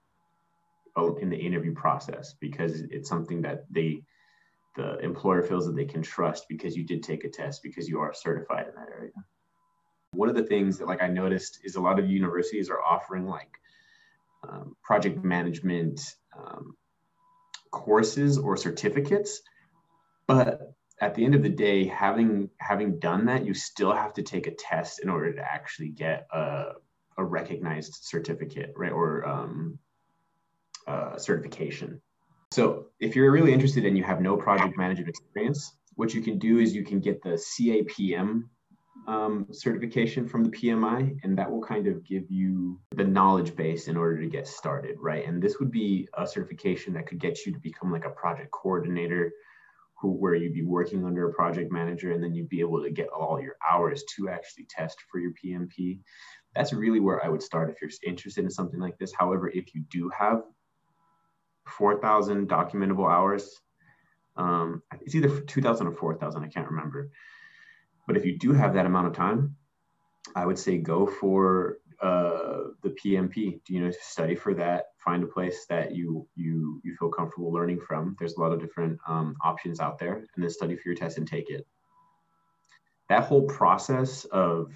in 1.20 1.30
the 1.30 1.36
interview 1.36 1.74
process 1.74 2.34
because 2.40 2.80
it's 2.80 3.08
something 3.08 3.42
that 3.42 3.64
they, 3.70 4.02
the 4.76 4.98
employer 4.98 5.42
feels 5.42 5.66
that 5.66 5.74
they 5.74 5.84
can 5.84 6.02
trust 6.02 6.46
because 6.48 6.76
you 6.76 6.84
did 6.84 7.02
take 7.02 7.24
a 7.24 7.28
test 7.28 7.62
because 7.62 7.88
you 7.88 7.98
are 8.00 8.12
certified 8.12 8.66
in 8.68 8.74
that 8.74 8.88
area. 8.90 9.12
One 10.12 10.28
of 10.28 10.34
the 10.34 10.44
things 10.44 10.78
that 10.78 10.86
like 10.86 11.02
I 11.02 11.08
noticed 11.08 11.60
is 11.64 11.76
a 11.76 11.80
lot 11.80 11.98
of 11.98 12.08
universities 12.08 12.70
are 12.70 12.82
offering 12.82 13.26
like 13.26 13.50
um, 14.48 14.76
project 14.82 15.24
management 15.24 16.00
um, 16.36 16.76
courses 17.70 18.38
or 18.38 18.56
certificates, 18.56 19.40
but 20.26 20.60
at 21.00 21.14
the 21.14 21.24
end 21.24 21.34
of 21.34 21.42
the 21.42 21.48
day, 21.48 21.86
having 21.86 22.50
having 22.58 22.98
done 22.98 23.26
that, 23.26 23.44
you 23.44 23.54
still 23.54 23.92
have 23.92 24.14
to 24.14 24.22
take 24.22 24.46
a 24.46 24.54
test 24.54 25.00
in 25.02 25.10
order 25.10 25.32
to 25.32 25.42
actually 25.42 25.88
get 25.88 26.26
a, 26.32 26.72
a 27.18 27.24
recognized 27.24 27.98
certificate, 28.02 28.72
right, 28.76 28.92
or 28.92 29.26
um, 29.28 29.78
uh, 30.86 31.18
certification. 31.18 32.00
So, 32.52 32.86
if 33.00 33.16
you're 33.16 33.32
really 33.32 33.52
interested 33.52 33.84
and 33.84 33.96
you 33.96 34.04
have 34.04 34.20
no 34.20 34.36
project 34.36 34.78
management 34.78 35.08
experience, 35.08 35.74
what 35.94 36.14
you 36.14 36.22
can 36.22 36.38
do 36.38 36.58
is 36.58 36.74
you 36.74 36.84
can 36.84 37.00
get 37.00 37.22
the 37.22 37.30
CAPM 37.30 38.44
um, 39.06 39.46
certification 39.52 40.28
from 40.28 40.44
the 40.44 40.50
PMI, 40.50 41.16
and 41.22 41.38
that 41.38 41.50
will 41.50 41.62
kind 41.62 41.86
of 41.86 42.04
give 42.04 42.24
you 42.30 42.80
the 42.94 43.04
knowledge 43.04 43.54
base 43.56 43.88
in 43.88 43.96
order 43.96 44.20
to 44.20 44.28
get 44.28 44.46
started, 44.46 44.96
right? 45.00 45.26
And 45.26 45.42
this 45.42 45.58
would 45.58 45.70
be 45.70 46.08
a 46.16 46.26
certification 46.26 46.92
that 46.94 47.06
could 47.06 47.20
get 47.20 47.44
you 47.44 47.52
to 47.52 47.58
become 47.58 47.92
like 47.92 48.04
a 48.04 48.10
project 48.10 48.50
coordinator 48.50 49.32
who 50.00 50.12
where 50.12 50.34
you'd 50.34 50.54
be 50.54 50.62
working 50.62 51.04
under 51.04 51.28
a 51.28 51.32
project 51.32 51.72
manager 51.72 52.12
and 52.12 52.22
then 52.22 52.34
you'd 52.34 52.50
be 52.50 52.60
able 52.60 52.82
to 52.82 52.90
get 52.90 53.08
all 53.08 53.40
your 53.40 53.56
hours 53.68 54.04
to 54.14 54.28
actually 54.28 54.66
test 54.68 54.98
for 55.10 55.18
your 55.18 55.32
PMP. 55.42 56.00
That's 56.54 56.72
really 56.72 57.00
where 57.00 57.24
I 57.24 57.28
would 57.28 57.42
start 57.42 57.70
if 57.70 57.80
you're 57.80 57.90
interested 58.06 58.44
in 58.44 58.50
something 58.50 58.80
like 58.80 58.98
this. 58.98 59.12
However, 59.18 59.48
if 59.48 59.74
you 59.74 59.84
do 59.90 60.10
have 60.18 60.42
4,000 61.66 62.48
documentable 62.48 63.10
hours, 63.10 63.60
um, 64.36 64.82
it's 65.00 65.14
either 65.14 65.40
2,000 65.40 65.86
or 65.86 65.92
4,000, 65.92 66.42
I 66.42 66.48
can't 66.48 66.68
remember. 66.70 67.10
But 68.06 68.16
if 68.16 68.24
you 68.24 68.38
do 68.38 68.52
have 68.52 68.74
that 68.74 68.86
amount 68.86 69.08
of 69.08 69.12
time, 69.14 69.56
I 70.34 70.46
would 70.46 70.58
say 70.58 70.78
go 70.78 71.06
for 71.06 71.78
uh, 72.00 72.64
the 72.82 72.90
PMP. 72.90 73.60
Do 73.64 73.74
you 73.74 73.80
know, 73.80 73.90
study 73.90 74.34
for 74.34 74.54
that. 74.54 74.86
Find 74.98 75.22
a 75.22 75.26
place 75.26 75.66
that 75.66 75.94
you 75.94 76.28
you 76.34 76.80
you 76.84 76.94
feel 76.98 77.08
comfortable 77.08 77.52
learning 77.52 77.80
from. 77.80 78.16
There's 78.18 78.34
a 78.34 78.40
lot 78.40 78.52
of 78.52 78.60
different 78.60 78.98
um, 79.06 79.34
options 79.42 79.80
out 79.80 79.98
there, 79.98 80.26
and 80.34 80.42
then 80.42 80.50
study 80.50 80.76
for 80.76 80.88
your 80.88 80.94
test 80.96 81.18
and 81.18 81.26
take 81.26 81.48
it. 81.48 81.66
That 83.08 83.24
whole 83.24 83.44
process 83.44 84.24
of 84.26 84.72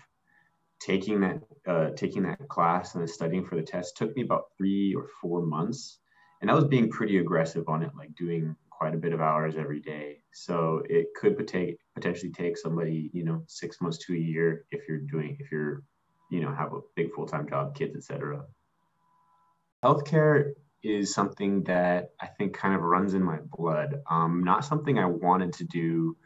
taking 0.81 1.21
that 1.21 1.43
uh, 1.67 1.91
taking 1.91 2.23
that 2.23 2.49
class 2.49 2.95
and 2.95 3.03
then 3.03 3.09
studying 3.09 3.45
for 3.45 3.57
the 3.57 3.63
test 3.63 3.97
took 3.97 4.17
me 4.17 4.23
about 4.23 4.45
three 4.57 4.95
or 4.95 5.07
four 5.21 5.43
months, 5.43 5.99
and 6.41 6.51
I 6.51 6.55
was 6.55 6.65
being 6.65 6.91
pretty 6.91 7.19
aggressive 7.19 7.69
on 7.69 7.83
it, 7.83 7.91
like 7.97 8.15
doing 8.15 8.57
quite 8.71 8.95
a 8.95 8.99
bit 8.99 9.13
of 9.13 9.21
hours 9.21 9.57
every 9.59 9.81
day. 9.81 10.23
So 10.33 10.83
it 10.89 11.09
could 11.21 11.37
potentially 11.37 12.33
take 12.33 12.57
somebody, 12.57 13.11
you 13.13 13.25
know, 13.25 13.45
six 13.47 13.81
months 13.81 13.99
to 14.07 14.15
a 14.15 14.19
year 14.19 14.65
if 14.71 14.89
you're 14.89 14.99
doing 14.99 15.37
if 15.41 15.53
you're 15.53 15.83
you 16.31 16.41
know 16.41 16.55
have 16.55 16.73
a 16.73 16.81
big 16.97 17.13
full-time 17.13 17.49
job 17.49 17.75
kids 17.75 17.97
etc 17.97 18.43
healthcare 19.85 20.53
is 20.83 21.13
something 21.13 21.63
that 21.65 22.11
i 22.21 22.27
think 22.27 22.55
kind 22.55 22.75
of 22.75 22.81
runs 22.81 23.13
in 23.13 23.23
my 23.23 23.39
blood. 23.45 23.97
Um, 24.09 24.43
not 24.45 24.65
something 24.65 24.99
i 24.99 25.05
wanted 25.05 25.53
to 25.55 25.65
do 25.65 26.17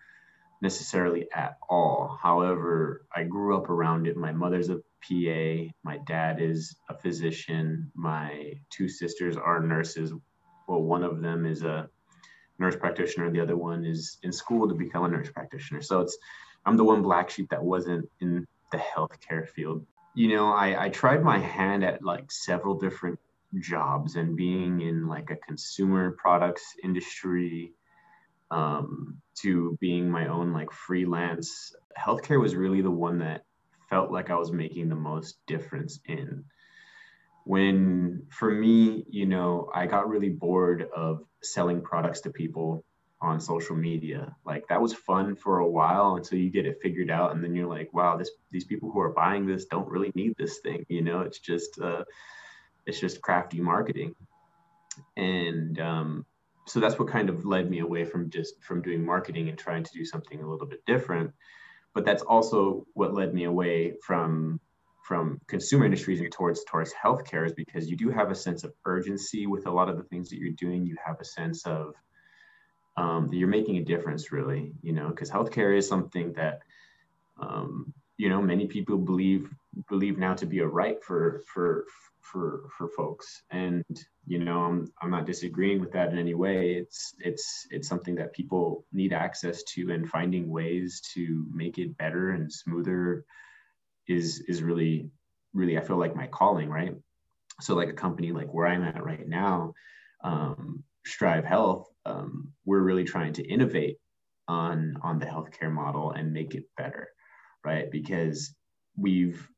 necessarily 0.63 1.27
at 1.35 1.57
all. 1.69 2.19
However 2.23 3.07
i 3.15 3.25
grew 3.25 3.57
up 3.57 3.69
around 3.69 4.07
it. 4.07 4.17
My 4.17 4.33
mother's 4.33 4.69
a 4.69 4.81
pa 5.07 5.71
my 5.83 5.99
dad 6.07 6.41
is 6.41 6.77
a 6.89 6.95
physician 6.95 7.91
my 7.95 8.53
two 8.71 8.89
sisters 8.89 9.37
are 9.37 9.61
nurses 9.61 10.13
well 10.69 10.83
one 10.83 11.03
of 11.03 11.21
them 11.21 11.47
is 11.47 11.63
a 11.63 11.89
nurse 12.59 12.77
practitioner 12.77 13.31
the 13.31 13.41
other 13.41 13.57
one 13.57 13.85
is 13.85 14.19
in 14.23 14.33
school 14.33 14.69
to 14.69 14.75
become 14.75 15.05
a 15.05 15.09
nurse 15.09 15.31
practitioner 15.31 15.83
so 15.83 16.01
it's 16.01 16.17
i'm 16.67 16.77
the 16.77 16.85
one 16.85 17.03
black 17.03 17.29
sheep 17.31 17.49
that 17.51 17.63
wasn't 17.63 18.09
in 18.21 18.47
the 18.73 18.79
healthcare 18.79 19.49
field 19.49 19.85
you 20.15 20.29
know, 20.29 20.53
I, 20.53 20.85
I 20.85 20.89
tried 20.91 21.23
my 21.23 21.39
hand 21.39 21.85
at 21.85 22.03
like 22.03 22.31
several 22.31 22.79
different 22.79 23.19
jobs 23.59 24.15
and 24.17 24.37
being 24.37 24.81
in 24.81 25.09
like 25.09 25.31
a 25.31 25.37
consumer 25.37 26.13
products 26.13 26.77
industry 26.83 27.73
um, 28.51 29.21
to 29.41 29.77
being 29.81 30.09
my 30.09 30.29
own 30.29 30.53
like 30.53 30.71
freelance. 30.71 31.75
Healthcare 31.99 32.41
was 32.41 32.55
really 32.55 32.81
the 32.81 32.91
one 32.91 33.19
that 33.19 33.43
felt 33.95 34.11
like 34.11 34.29
I 34.29 34.35
was 34.35 34.51
making 34.51 34.89
the 34.89 34.97
most 34.97 35.39
difference 35.47 36.01
in. 36.07 36.43
When 37.45 38.27
for 38.29 38.51
me, 38.51 39.05
you 39.09 39.25
know, 39.25 39.71
I 39.73 39.87
got 39.87 40.09
really 40.09 40.31
bored 40.31 40.89
of 40.97 41.23
selling 41.45 41.81
products 41.81 42.21
to 42.23 42.31
people 42.31 42.85
on 43.21 43.41
social 43.41 43.77
media. 43.77 44.35
Like 44.45 44.67
that 44.67 44.83
was 44.83 44.93
fun 44.93 45.37
for 45.37 45.61
a 45.61 45.69
while 45.69 46.17
until 46.17 46.39
you 46.39 46.51
get 46.51 46.67
it 46.67 46.81
figured 46.83 47.09
out, 47.09 47.33
and 47.33 47.45
then 47.45 47.55
you're 47.55 47.69
like, 47.69 47.95
wow, 47.95 48.17
this 48.17 48.33
these 48.51 48.65
people 48.65 48.91
who 48.91 48.99
are 48.99 49.11
buying 49.13 49.47
this 49.47 49.67
don't 49.67 49.89
really 49.89 50.11
need 50.17 50.35
this 50.37 50.59
thing. 50.59 50.85
You 50.89 51.03
know, 51.03 51.21
it's 51.21 51.39
just 51.39 51.81
uh, 51.81 52.03
it's 52.87 52.99
just 52.99 53.23
crafty 53.23 53.61
marketing, 53.61 54.17
and 55.17 55.79
um, 55.79 56.27
so 56.67 56.81
that's 56.81 56.99
what 56.99 57.07
kind 57.17 57.29
of 57.29 57.45
led 57.45 57.71
me 57.71 57.79
away 57.79 58.05
from 58.05 58.29
just 58.29 58.61
from 58.61 58.83
doing 58.83 59.07
marketing 59.07 59.49
and 59.51 59.57
trying 59.57 59.85
to 59.85 59.93
do 59.93 60.05
something 60.05 60.43
a 60.43 60.51
little 60.51 60.67
bit 60.67 60.85
different. 60.85 61.31
But 61.95 62.05
that's 62.05 62.23
also 62.23 62.87
what 62.95 63.15
led 63.15 63.35
me 63.35 63.45
away 63.45 63.95
from 64.03 64.61
from 65.05 65.39
consumer 65.49 65.85
industries 65.85 66.21
and 66.21 66.33
towards 66.33 66.65
towards 66.65 66.93
healthcare 66.95 67.45
is 67.45 67.53
because 67.53 67.89
you 67.91 67.97
do 67.97 68.11
have 68.11 68.31
a 68.31 68.35
sense 68.35 68.65
of 68.65 68.73
urgency 68.87 69.47
with 69.47 69.67
a 69.67 69.71
lot 69.71 69.89
of 69.89 69.97
the 69.99 70.03
things 70.05 70.31
that 70.31 70.39
you're 70.39 70.53
doing. 70.53 70.87
You 70.87 70.97
have 71.05 71.21
a 71.21 71.25
sense 71.25 71.67
of 71.67 71.95
um, 72.97 73.29
that 73.29 73.37
you're 73.37 73.49
making 73.49 73.77
a 73.77 73.85
difference 73.85 74.33
really 74.33 74.73
you 74.83 74.93
know 74.93 75.09
because 75.09 75.31
healthcare 75.31 75.77
is 75.77 75.89
something 75.89 76.33
that 76.35 76.61
um, 77.41 77.93
you 78.17 78.29
know 78.29 78.41
many 78.41 78.67
people 78.67 78.97
believe 78.97 79.51
believe 79.89 80.19
now 80.19 80.35
to 80.35 80.47
be 80.47 80.61
a 80.61 80.67
right 80.67 81.03
for 81.03 81.43
for 81.53 81.85
for 82.21 82.69
for 82.77 82.89
folks. 82.89 83.43
And 83.51 83.85
you 84.27 84.39
know 84.39 84.61
I'm, 84.63 84.93
I'm 85.01 85.11
not 85.11 85.27
disagreeing 85.27 85.81
with 85.81 85.93
that 85.93 86.13
in 86.13 86.19
any 86.19 86.35
way. 86.35 86.73
It's 86.73 87.15
it's 87.19 87.67
it's 87.71 87.89
something 87.89 88.15
that 88.17 88.33
people 88.33 88.85
need 88.93 89.13
access 89.13 89.63
to 89.75 89.93
and 89.93 90.09
finding 90.09 90.51
ways 90.51 91.03
to 91.15 91.47
make 91.53 91.79
it 91.79 91.97
better 91.97 92.31
and 92.31 92.53
smoother 92.53 93.25
is 94.07 94.41
is 94.49 94.63
really 94.63 95.09
really 95.55 95.79
i 95.79 95.81
feel 95.81 95.97
like 95.97 96.15
my 96.15 96.27
calling 96.27 96.69
right? 96.69 96.95
So 97.61 97.75
like 97.75 97.89
a 97.89 97.95
company 97.95 98.33
like 98.33 98.53
where 98.53 98.67
i'm 98.67 98.83
at 98.83 99.03
right 99.05 99.27
now 99.27 99.73
um, 100.25 100.83
Strive 101.07 101.45
Health, 101.45 101.87
um, 102.07 102.53
we're 102.65 102.81
really 102.81 103.05
trying 103.05 103.35
to 103.35 103.47
innovate 103.47 103.99
on 104.49 104.97
on 105.03 105.19
the 105.19 105.27
healthcare 105.27 105.71
model 105.71 106.11
and 106.11 106.33
make 106.33 106.55
it 106.55 106.65
better, 106.77 107.09
right? 107.65 107.91
Because 107.91 108.55
we've 108.97 109.49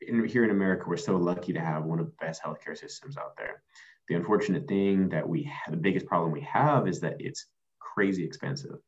in, 0.00 0.24
here 0.26 0.44
in 0.44 0.50
America, 0.50 0.84
we're 0.88 0.96
so 0.96 1.16
lucky 1.16 1.52
to 1.52 1.60
have 1.60 1.84
one 1.84 2.00
of 2.00 2.06
the 2.06 2.12
best 2.20 2.42
healthcare 2.42 2.76
systems 2.76 3.16
out 3.16 3.36
there. 3.36 3.62
The 4.08 4.14
unfortunate 4.14 4.66
thing 4.66 5.08
that 5.10 5.28
we 5.28 5.50
the 5.68 5.76
biggest 5.76 6.06
problem 6.06 6.32
we 6.32 6.40
have 6.42 6.88
is 6.88 7.00
that 7.00 7.16
it's 7.18 7.46
crazy 7.78 8.24
expensive. 8.24 8.78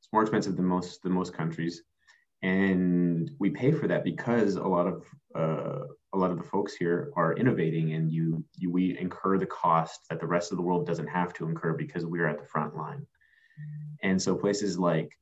It's 0.00 0.08
more 0.12 0.22
expensive 0.22 0.56
than 0.56 0.66
most 0.66 1.02
than 1.02 1.12
most 1.12 1.32
countries, 1.32 1.82
and 2.42 3.30
we 3.38 3.50
pay 3.50 3.72
for 3.72 3.86
that 3.88 4.04
because 4.04 4.56
a 4.56 4.62
lot 4.62 4.86
of 4.86 5.04
uh, 5.36 5.86
a 6.14 6.18
lot 6.18 6.30
of 6.30 6.38
the 6.38 6.44
folks 6.44 6.74
here 6.74 7.12
are 7.16 7.34
innovating, 7.34 7.92
and 7.94 8.10
you, 8.10 8.44
you 8.56 8.70
we 8.70 8.96
incur 8.98 9.38
the 9.38 9.46
cost 9.46 10.00
that 10.08 10.20
the 10.20 10.26
rest 10.26 10.52
of 10.52 10.56
the 10.56 10.62
world 10.62 10.86
doesn't 10.86 11.08
have 11.08 11.32
to 11.34 11.46
incur 11.46 11.72
because 11.72 12.06
we're 12.06 12.26
at 12.26 12.38
the 12.38 12.46
front 12.46 12.76
line. 12.76 13.06
And 14.02 14.20
so 14.20 14.34
places 14.34 14.78
like 14.78 15.12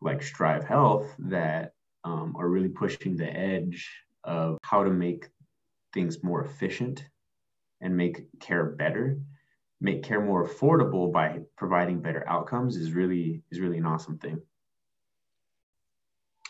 like 0.00 0.22
Strive 0.22 0.64
Health 0.64 1.14
that 1.18 1.72
um, 2.04 2.34
are 2.38 2.48
really 2.48 2.68
pushing 2.68 3.16
the 3.16 3.30
edge 3.30 3.90
of 4.24 4.58
how 4.62 4.84
to 4.84 4.90
make 4.90 5.28
things 5.92 6.22
more 6.22 6.44
efficient 6.44 7.04
and 7.80 7.96
make 7.96 8.26
care 8.40 8.64
better. 8.64 9.18
Make 9.80 10.02
care 10.02 10.20
more 10.20 10.46
affordable 10.46 11.10
by 11.12 11.40
providing 11.56 12.02
better 12.02 12.28
outcomes 12.28 12.76
is 12.76 12.92
really 12.92 13.42
is 13.50 13.60
really 13.60 13.78
an 13.78 13.86
awesome 13.86 14.18
thing. 14.18 14.42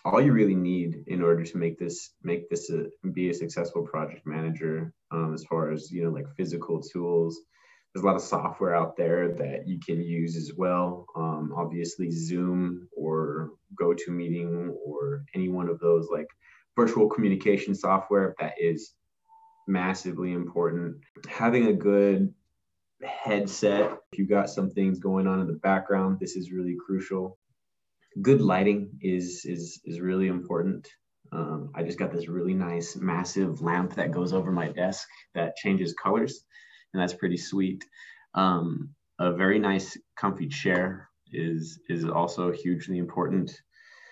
All 0.05 0.21
you 0.21 0.33
really 0.33 0.57
need 0.57 1.05
in 1.07 1.23
order 1.23 1.45
to 1.45 1.57
make 1.57 1.79
this 1.79 2.11
make 2.23 2.51
this 2.51 2.71
a, 2.71 2.87
be 3.13 3.31
a 3.31 3.35
successful 3.35 3.83
project 3.83 4.27
manager 4.27 4.93
um, 5.13 5.35
as 5.35 5.45
far 5.45 5.71
as 5.71 5.93
you 5.93 6.03
know 6.03 6.11
like 6.11 6.35
physical 6.37 6.81
tools 6.81 7.39
there's 7.93 8.05
a 8.05 8.07
lot 8.07 8.17
of 8.17 8.23
software 8.23 8.75
out 8.75 8.97
there 8.97 9.33
that 9.33 9.67
you 9.67 9.79
can 9.85 10.01
use 10.01 10.37
as 10.37 10.53
well. 10.57 11.07
Um, 11.17 11.53
obviously 11.57 12.11
zoom 12.11 12.89
or 12.97 13.51
gotomeeting 13.75 14.73
or 14.85 15.25
any 15.35 15.49
one 15.49 15.69
of 15.69 15.81
those 15.81 16.09
like 16.11 16.29
virtual 16.77 17.09
communication 17.09 17.75
software 17.75 18.35
that 18.39 18.55
is 18.61 18.95
massively 19.67 20.33
important. 20.33 20.99
Having 21.29 21.67
a 21.67 21.73
good 21.73 22.33
headset 23.03 23.93
if 24.13 24.19
you've 24.19 24.29
got 24.29 24.51
some 24.51 24.69
things 24.71 24.99
going 24.99 25.27
on 25.27 25.41
in 25.41 25.47
the 25.47 25.55
background 25.55 26.19
this 26.21 26.37
is 26.37 26.53
really 26.53 26.77
crucial. 26.87 27.39
Good 28.23 28.41
lighting 28.41 28.91
is 29.01 29.45
is 29.45 29.81
is 29.85 30.01
really 30.01 30.29
important. 30.29 30.89
Um, 31.33 31.71
i 31.77 31.85
just 31.85 31.99
got 31.99 32.13
this 32.13 32.29
really 32.29 32.55
nice 32.55 32.97
massive 32.97 33.61
lamp 33.61 33.95
that 33.95 34.11
goes 34.11 34.33
over 34.33 34.51
my 34.51 34.69
desk 34.69 35.07
that 35.35 35.57
changes 35.57 35.95
colors 35.95 36.45
and 36.93 37.03
that's 37.03 37.15
pretty 37.15 37.37
sweet. 37.37 37.85
Um, 38.35 38.91
a 39.19 39.33
very 39.33 39.59
nice 39.59 39.97
comfy 40.17 40.49
chair 40.49 41.09
is 41.33 41.79
is 41.89 42.05
also 42.05 42.51
hugely 42.51 42.99
important. 42.99 43.61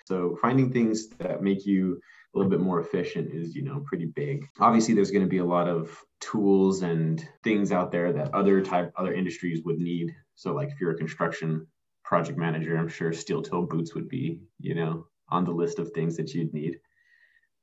So 0.05 0.39
finding 0.41 0.73
things 0.73 1.09
that 1.19 1.43
make 1.43 1.67
you 1.67 2.01
a 2.35 2.39
little 2.39 2.51
bit 2.51 2.61
more 2.61 2.81
efficient 2.81 3.33
is 3.33 3.55
you 3.55 3.63
know 3.63 3.83
pretty 3.87 4.07
big. 4.07 4.47
Obviously 4.61 4.95
there's 4.95 5.11
going 5.11 5.25
to 5.25 5.29
be 5.29 5.39
a 5.39 5.45
lot 5.45 5.69
of 5.69 5.97
tools 6.21 6.83
and 6.83 7.27
things 7.43 7.73
out 7.73 7.91
there 7.91 8.13
that 8.13 8.35
other 8.35 8.61
type 8.61 8.93
other 8.97 9.15
industries 9.15 9.63
would 9.65 9.79
need. 9.79 10.15
So 10.35 10.53
like 10.53 10.69
if 10.71 10.81
you're 10.81 10.93
a 10.93 10.97
construction 10.97 11.67
project 12.05 12.39
manager 12.39 12.75
i'm 12.75 12.89
sure 12.89 13.13
steel 13.13 13.43
toe 13.43 13.61
boots 13.61 13.95
would 13.95 14.09
be 14.09 14.41
you 14.59 14.75
know 14.75 15.05
on 15.29 15.45
the 15.45 15.51
list 15.51 15.79
of 15.79 15.91
things 15.91 16.17
that 16.17 16.33
you'd 16.33 16.55
need. 16.55 16.81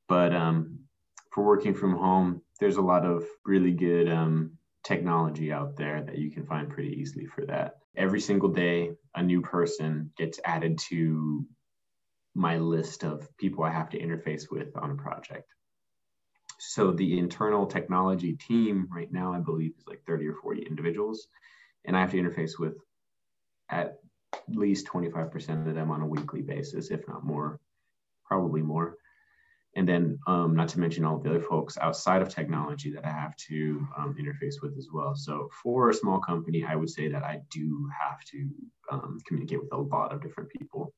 But 0.08 0.32
um, 0.32 0.78
for 1.32 1.44
working 1.44 1.74
from 1.74 1.96
home 1.96 2.42
there's 2.60 2.76
a 2.76 2.82
lot 2.82 3.04
of 3.04 3.24
really 3.44 3.72
good 3.72 4.08
um, 4.08 4.52
technology 4.86 5.52
out 5.52 5.76
there 5.76 6.02
that 6.02 6.18
you 6.18 6.30
can 6.30 6.46
find 6.46 6.70
pretty 6.70 6.90
easily 7.00 7.26
for 7.26 7.44
that 7.44 7.78
every 7.96 8.20
single 8.20 8.48
day 8.48 8.92
a 9.14 9.22
new 9.22 9.40
person 9.40 10.10
gets 10.16 10.38
added 10.44 10.78
to 10.78 11.44
my 12.34 12.58
list 12.58 13.02
of 13.02 13.28
people 13.38 13.64
I 13.64 13.72
have 13.72 13.88
to 13.90 13.98
interface 13.98 14.50
with 14.50 14.76
on 14.76 14.90
a 14.90 14.94
project. 14.94 15.48
So 16.58 16.92
the 16.92 17.18
internal 17.18 17.66
technology 17.66 18.34
team 18.34 18.88
right 18.90 19.10
now, 19.10 19.32
I 19.32 19.38
believe, 19.38 19.72
is 19.78 19.86
like 19.86 20.02
30 20.06 20.28
or 20.28 20.34
40 20.42 20.62
individuals. 20.62 21.26
And 21.84 21.96
I 21.96 22.00
have 22.00 22.10
to 22.10 22.18
interface 22.18 22.58
with 22.58 22.74
at 23.70 23.98
least 24.48 24.86
25% 24.86 25.66
of 25.66 25.74
them 25.74 25.90
on 25.90 26.02
a 26.02 26.06
weekly 26.06 26.42
basis, 26.42 26.90
if 26.90 27.06
not 27.08 27.24
more, 27.24 27.58
probably 28.24 28.62
more. 28.62 28.96
And 29.76 29.86
then, 29.86 30.18
um, 30.26 30.56
not 30.56 30.68
to 30.70 30.80
mention 30.80 31.04
all 31.04 31.18
the 31.18 31.28
other 31.28 31.40
folks 31.40 31.76
outside 31.76 32.22
of 32.22 32.30
technology 32.30 32.90
that 32.92 33.04
I 33.04 33.10
have 33.10 33.36
to 33.48 33.86
um, 33.96 34.16
interface 34.18 34.54
with 34.62 34.76
as 34.78 34.88
well. 34.92 35.14
So, 35.14 35.50
for 35.62 35.90
a 35.90 35.94
small 35.94 36.18
company, 36.18 36.64
I 36.64 36.74
would 36.76 36.88
say 36.88 37.08
that 37.08 37.22
I 37.22 37.42
do 37.50 37.88
have 38.00 38.24
to 38.32 38.48
um, 38.90 39.18
communicate 39.26 39.60
with 39.60 39.72
a 39.72 39.78
lot 39.78 40.12
of 40.12 40.22
different 40.22 40.48
people. 40.50 40.94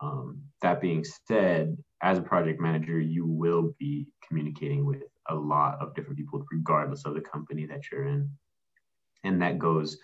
Um, 0.00 0.40
that 0.62 0.80
being 0.80 1.04
said, 1.26 1.76
as 2.00 2.18
a 2.18 2.22
project 2.22 2.60
manager, 2.60 3.00
you 3.00 3.26
will 3.26 3.74
be 3.78 4.06
communicating 4.26 4.86
with 4.86 5.02
a 5.28 5.34
lot 5.34 5.80
of 5.80 5.94
different 5.94 6.18
people, 6.18 6.44
regardless 6.50 7.04
of 7.04 7.14
the 7.14 7.20
company 7.20 7.66
that 7.66 7.90
you're 7.90 8.06
in. 8.06 8.30
And 9.24 9.42
that 9.42 9.58
goes 9.58 9.98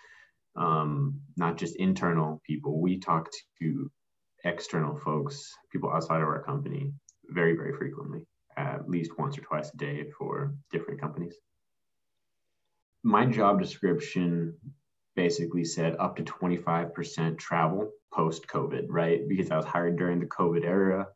um, 0.56 1.20
not 1.36 1.56
just 1.56 1.76
internal 1.76 2.42
people, 2.44 2.80
we 2.80 2.98
talk 2.98 3.30
to 3.60 3.90
external 4.44 4.98
folks, 4.98 5.52
people 5.70 5.90
outside 5.90 6.20
of 6.20 6.28
our 6.28 6.42
company, 6.42 6.92
very, 7.38 7.54
very 7.54 7.72
frequently, 7.72 8.22
at 8.56 8.90
least 8.90 9.16
once 9.16 9.38
or 9.38 9.42
twice 9.42 9.72
a 9.72 9.76
day 9.76 10.10
for 10.18 10.54
different 10.72 11.00
companies. 11.00 11.36
My 13.04 13.26
job 13.26 13.60
description 13.60 14.56
basically 15.14 15.64
said 15.64 15.94
up 16.00 16.16
to 16.16 16.24
25% 16.24 17.38
travel 17.38 17.92
post 18.12 18.48
COVID, 18.48 18.86
right? 18.88 19.20
Because 19.28 19.52
I 19.52 19.56
was 19.56 19.66
hired 19.66 19.96
during 19.96 20.18
the 20.18 20.26
COVID 20.26 20.64
era. 20.64 21.06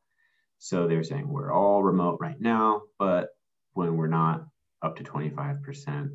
So 0.58 0.86
they're 0.86 1.02
saying 1.02 1.26
we're 1.28 1.52
all 1.52 1.82
remote 1.82 2.18
right 2.20 2.40
now, 2.40 2.82
but 3.00 3.30
when 3.72 3.96
we're 3.96 4.06
not, 4.06 4.46
up 4.80 4.94
to 4.96 5.02
25%. 5.02 6.10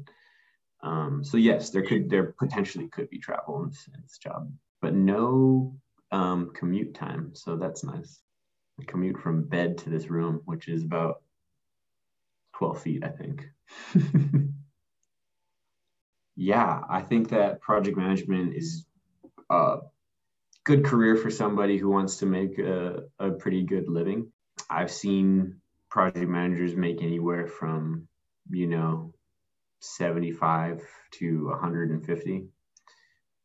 Um, 0.83 1.23
so 1.23 1.35
yes, 1.35 1.69
there 1.71 1.81
could 1.81 2.09
there 2.09 2.33
potentially 2.43 2.87
could 2.87 3.09
be 3.09 3.19
travel 3.19 3.63
in 3.63 3.69
this, 4.01 4.17
job, 4.19 4.51
but 4.81 4.93
no 4.93 5.75
um, 6.11 6.51
commute 6.53 6.93
time. 6.93 7.31
So 7.33 7.57
that's 7.57 7.83
nice. 7.83 8.21
Commute 8.85 9.19
from 9.19 9.43
bed 9.43 9.79
to 9.79 9.89
this 9.89 10.09
room, 10.09 10.41
which 10.45 10.67
is 10.67 10.83
about 10.83 11.21
12 12.57 12.81
feet, 12.81 13.03
I 13.03 13.09
think. 13.09 13.49
yeah, 16.35 16.81
I 16.89 17.01
think 17.01 17.29
that 17.29 17.61
project 17.61 17.97
management 17.97 18.55
is 18.55 18.85
a 19.49 19.77
good 20.63 20.85
career 20.85 21.15
for 21.15 21.31
somebody 21.31 21.77
who 21.77 21.89
wants 21.89 22.17
to 22.17 22.25
make 22.25 22.59
a, 22.59 23.03
a 23.19 23.31
pretty 23.31 23.63
good 23.63 23.87
living. 23.87 24.31
I've 24.69 24.91
seen 24.91 25.61
project 25.89 26.29
managers 26.29 26.75
make 26.75 27.01
anywhere 27.01 27.47
from, 27.47 28.07
you 28.49 28.67
know, 28.67 29.13
75 29.79 30.83
to 31.11 31.47
150. 31.47 32.47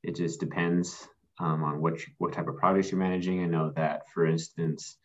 It 0.03 0.16
just 0.16 0.40
depends 0.40 1.07
um, 1.38 1.62
on 1.62 1.81
what, 1.81 2.01
what 2.18 2.33
type 2.33 2.49
of 2.49 2.57
projects 2.57 2.90
you're 2.90 3.01
managing. 3.01 3.42
I 3.42 3.47
know 3.47 3.73
that, 3.77 4.09
for 4.12 4.27
instance, 4.27 4.97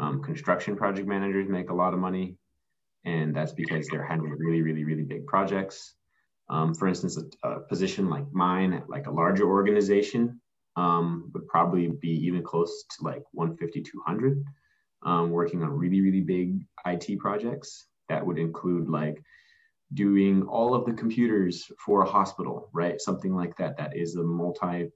um, 0.00 0.22
construction 0.22 0.76
project 0.76 1.06
managers 1.06 1.48
make 1.48 1.68
a 1.68 1.74
lot 1.74 1.92
of 1.92 2.00
money, 2.00 2.36
and 3.04 3.36
that's 3.36 3.52
because 3.52 3.86
they're 3.86 4.04
handling 4.04 4.34
really, 4.38 4.62
really, 4.62 4.82
really 4.82 5.02
big 5.02 5.26
projects. 5.26 5.94
Um, 6.48 6.74
for 6.74 6.88
instance, 6.88 7.18
a, 7.18 7.48
a, 7.48 7.60
position 7.60 8.08
like 8.08 8.24
mine 8.32 8.72
at 8.72 8.88
like 8.88 9.06
a 9.06 9.12
larger 9.12 9.46
organization 9.48 10.40
um, 10.76 11.30
would 11.34 11.46
probably 11.46 11.88
be 11.88 12.26
even 12.26 12.42
close 12.42 12.84
to 12.96 13.04
like 13.04 13.22
150, 13.32 13.82
200, 13.82 14.42
um, 15.04 15.30
working 15.30 15.62
on 15.62 15.70
really, 15.70 16.00
really 16.00 16.22
big 16.22 16.66
IT 16.86 17.18
projects 17.18 17.86
that 18.08 18.26
would 18.26 18.38
include 18.38 18.88
like 18.88 19.22
doing 19.92 20.42
all 20.44 20.74
of 20.74 20.86
the 20.86 20.94
computers 20.94 21.70
for 21.84 22.02
a 22.02 22.08
hospital, 22.08 22.70
right? 22.72 23.00
Something 23.00 23.34
like 23.34 23.56
that. 23.58 23.76
That 23.76 23.96
is 23.96 24.16
a 24.16 24.22
multi 24.22 24.88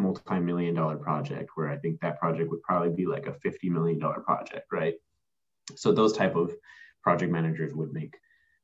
multi-million 0.00 0.74
dollar 0.74 0.96
project 0.96 1.50
where 1.54 1.68
I 1.68 1.76
think 1.76 2.00
that 2.00 2.18
project 2.18 2.50
would 2.50 2.62
probably 2.62 2.90
be 2.90 3.06
like 3.06 3.26
a 3.26 3.32
$50 3.32 3.70
million 3.70 4.00
project, 4.00 4.66
right? 4.72 4.94
So 5.76 5.92
those 5.92 6.12
type 6.12 6.34
of 6.36 6.52
project 7.02 7.30
managers 7.30 7.74
would 7.74 7.92
make 7.92 8.16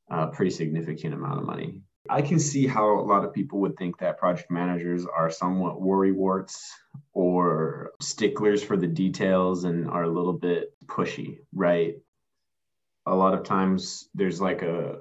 a 0.09 0.27
pretty 0.27 0.51
significant 0.51 1.13
amount 1.13 1.39
of 1.39 1.45
money. 1.45 1.81
I 2.09 2.21
can 2.21 2.39
see 2.39 2.67
how 2.67 2.99
a 2.99 3.01
lot 3.01 3.25
of 3.25 3.33
people 3.33 3.59
would 3.59 3.75
think 3.77 3.97
that 3.99 4.17
project 4.17 4.49
managers 4.49 5.05
are 5.05 5.29
somewhat 5.29 5.81
worrywarts 5.81 6.57
or 7.13 7.91
sticklers 8.01 8.63
for 8.63 8.77
the 8.77 8.87
details 8.87 9.65
and 9.65 9.89
are 9.89 10.03
a 10.03 10.09
little 10.09 10.33
bit 10.33 10.73
pushy, 10.85 11.39
right? 11.53 11.95
A 13.05 13.15
lot 13.15 13.33
of 13.33 13.43
times 13.43 14.09
there's 14.15 14.39
like 14.39 14.61
a 14.61 14.99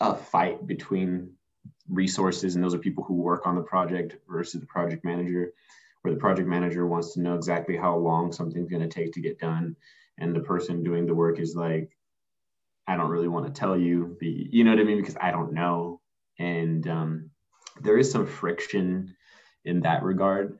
a 0.00 0.14
fight 0.16 0.66
between 0.66 1.34
resources 1.88 2.54
and 2.54 2.64
those 2.64 2.74
are 2.74 2.78
people 2.78 3.04
who 3.04 3.14
work 3.14 3.46
on 3.46 3.54
the 3.54 3.62
project 3.62 4.16
versus 4.28 4.60
the 4.60 4.66
project 4.66 5.04
manager 5.04 5.52
where 6.02 6.14
the 6.14 6.20
project 6.20 6.48
manager 6.48 6.86
wants 6.86 7.14
to 7.14 7.20
know 7.20 7.34
exactly 7.34 7.76
how 7.76 7.96
long 7.96 8.32
something's 8.32 8.68
going 8.68 8.82
to 8.82 8.88
take 8.88 9.12
to 9.12 9.20
get 9.20 9.38
done 9.38 9.76
and 10.18 10.34
the 10.34 10.40
person 10.40 10.82
doing 10.82 11.06
the 11.06 11.14
work 11.14 11.38
is 11.38 11.54
like 11.54 11.96
I 12.86 12.96
don't 12.96 13.10
really 13.10 13.28
want 13.28 13.46
to 13.46 13.52
tell 13.52 13.78
you, 13.78 14.16
you 14.20 14.64
know 14.64 14.72
what 14.72 14.80
I 14.80 14.84
mean? 14.84 14.98
Because 14.98 15.16
I 15.20 15.30
don't 15.30 15.52
know 15.52 16.00
and 16.38 16.86
um, 16.88 17.30
there 17.80 17.96
is 17.96 18.10
some 18.10 18.26
friction 18.26 19.14
in 19.64 19.80
that 19.80 20.02
regard. 20.02 20.58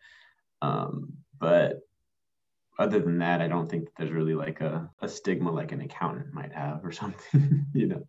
Um, 0.61 1.15
but 1.39 1.81
other 2.79 3.01
than 3.01 3.19
that, 3.19 3.41
I 3.41 3.49
don't 3.49 3.69
think 3.69 3.87
that 3.87 3.93
there's 3.97 4.13
really 4.13 4.35
like 4.35 4.61
a, 4.61 4.91
a 5.01 5.09
stigma 5.09 5.51
like 5.51 5.73
an 5.73 5.81
accountant 5.81 6.33
might 6.33 6.53
have 6.53 6.85
or 6.85 6.93
something, 7.03 7.67
you 7.75 7.87
know. 7.87 8.07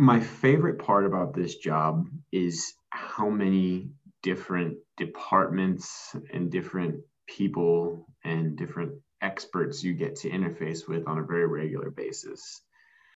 My 0.00 0.20
favorite 0.20 0.78
part 0.78 1.06
about 1.06 1.34
this 1.34 1.56
job 1.56 2.06
is 2.30 2.72
how 2.88 3.30
many 3.30 3.90
different 4.22 4.78
departments 4.96 6.14
and 6.32 6.52
different 6.52 7.00
people 7.26 8.06
and 8.22 8.56
different 8.56 8.92
experts 9.20 9.82
you 9.82 9.94
get 9.94 10.14
to 10.14 10.30
interface 10.30 10.86
with 10.86 11.08
on 11.08 11.18
a 11.18 11.24
very 11.24 11.48
regular 11.48 11.90
basis. 11.90 12.62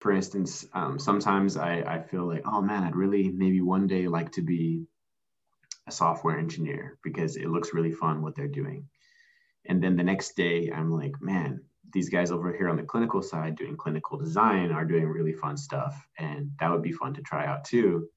For 0.01 0.11
instance, 0.11 0.65
um, 0.73 0.99
sometimes 0.99 1.59
I, 1.59 1.83
I 1.83 2.01
feel 2.01 2.27
like, 2.27 2.45
oh 2.47 2.63
man, 2.63 2.85
I'd 2.85 2.97
really 2.97 3.29
maybe 3.29 3.61
one 3.61 3.87
day 3.87 4.09
like 4.09 4.33
to 4.33 4.43
be 4.43 4.87
a 5.87 5.93
software 5.93 6.39
engineer 6.39 6.97
because 7.05 7.37
it 7.37 7.51
looks 7.51 7.75
really 7.75 7.93
fun 7.93 8.23
what 8.23 8.37
they're 8.37 8.49
doing. 8.49 8.89
And 9.67 9.83
then 9.83 9.97
the 9.97 10.03
next 10.03 10.35
day, 10.35 10.73
I'm 10.75 10.91
like, 10.91 11.21
man, 11.21 11.61
these 11.93 12.09
guys 12.09 12.31
over 12.31 12.53
here 12.53 12.69
on 12.69 12.77
the 12.77 12.83
clinical 12.83 13.23
side 13.23 13.57
doing 13.57 13.77
clinical 13.77 14.19
design 14.19 14.73
are 14.73 14.85
doing 14.85 15.07
really 15.07 15.33
fun 15.33 15.57
stuff. 15.57 16.07
And 16.19 16.53
that 16.61 16.71
would 16.71 16.83
be 16.83 16.93
fun 16.93 17.15
to 17.15 17.23
try 17.23 17.47
out 17.47 17.65
too. 17.65 18.09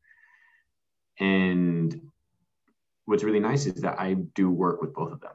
And 1.20 2.10
what's 3.06 3.24
really 3.24 3.40
nice 3.40 3.66
is 3.66 3.82
that 3.82 4.00
I 4.00 4.14
do 4.14 4.50
work 4.50 4.82
with 4.82 4.94
both 4.94 5.12
of 5.12 5.22
them. 5.22 5.34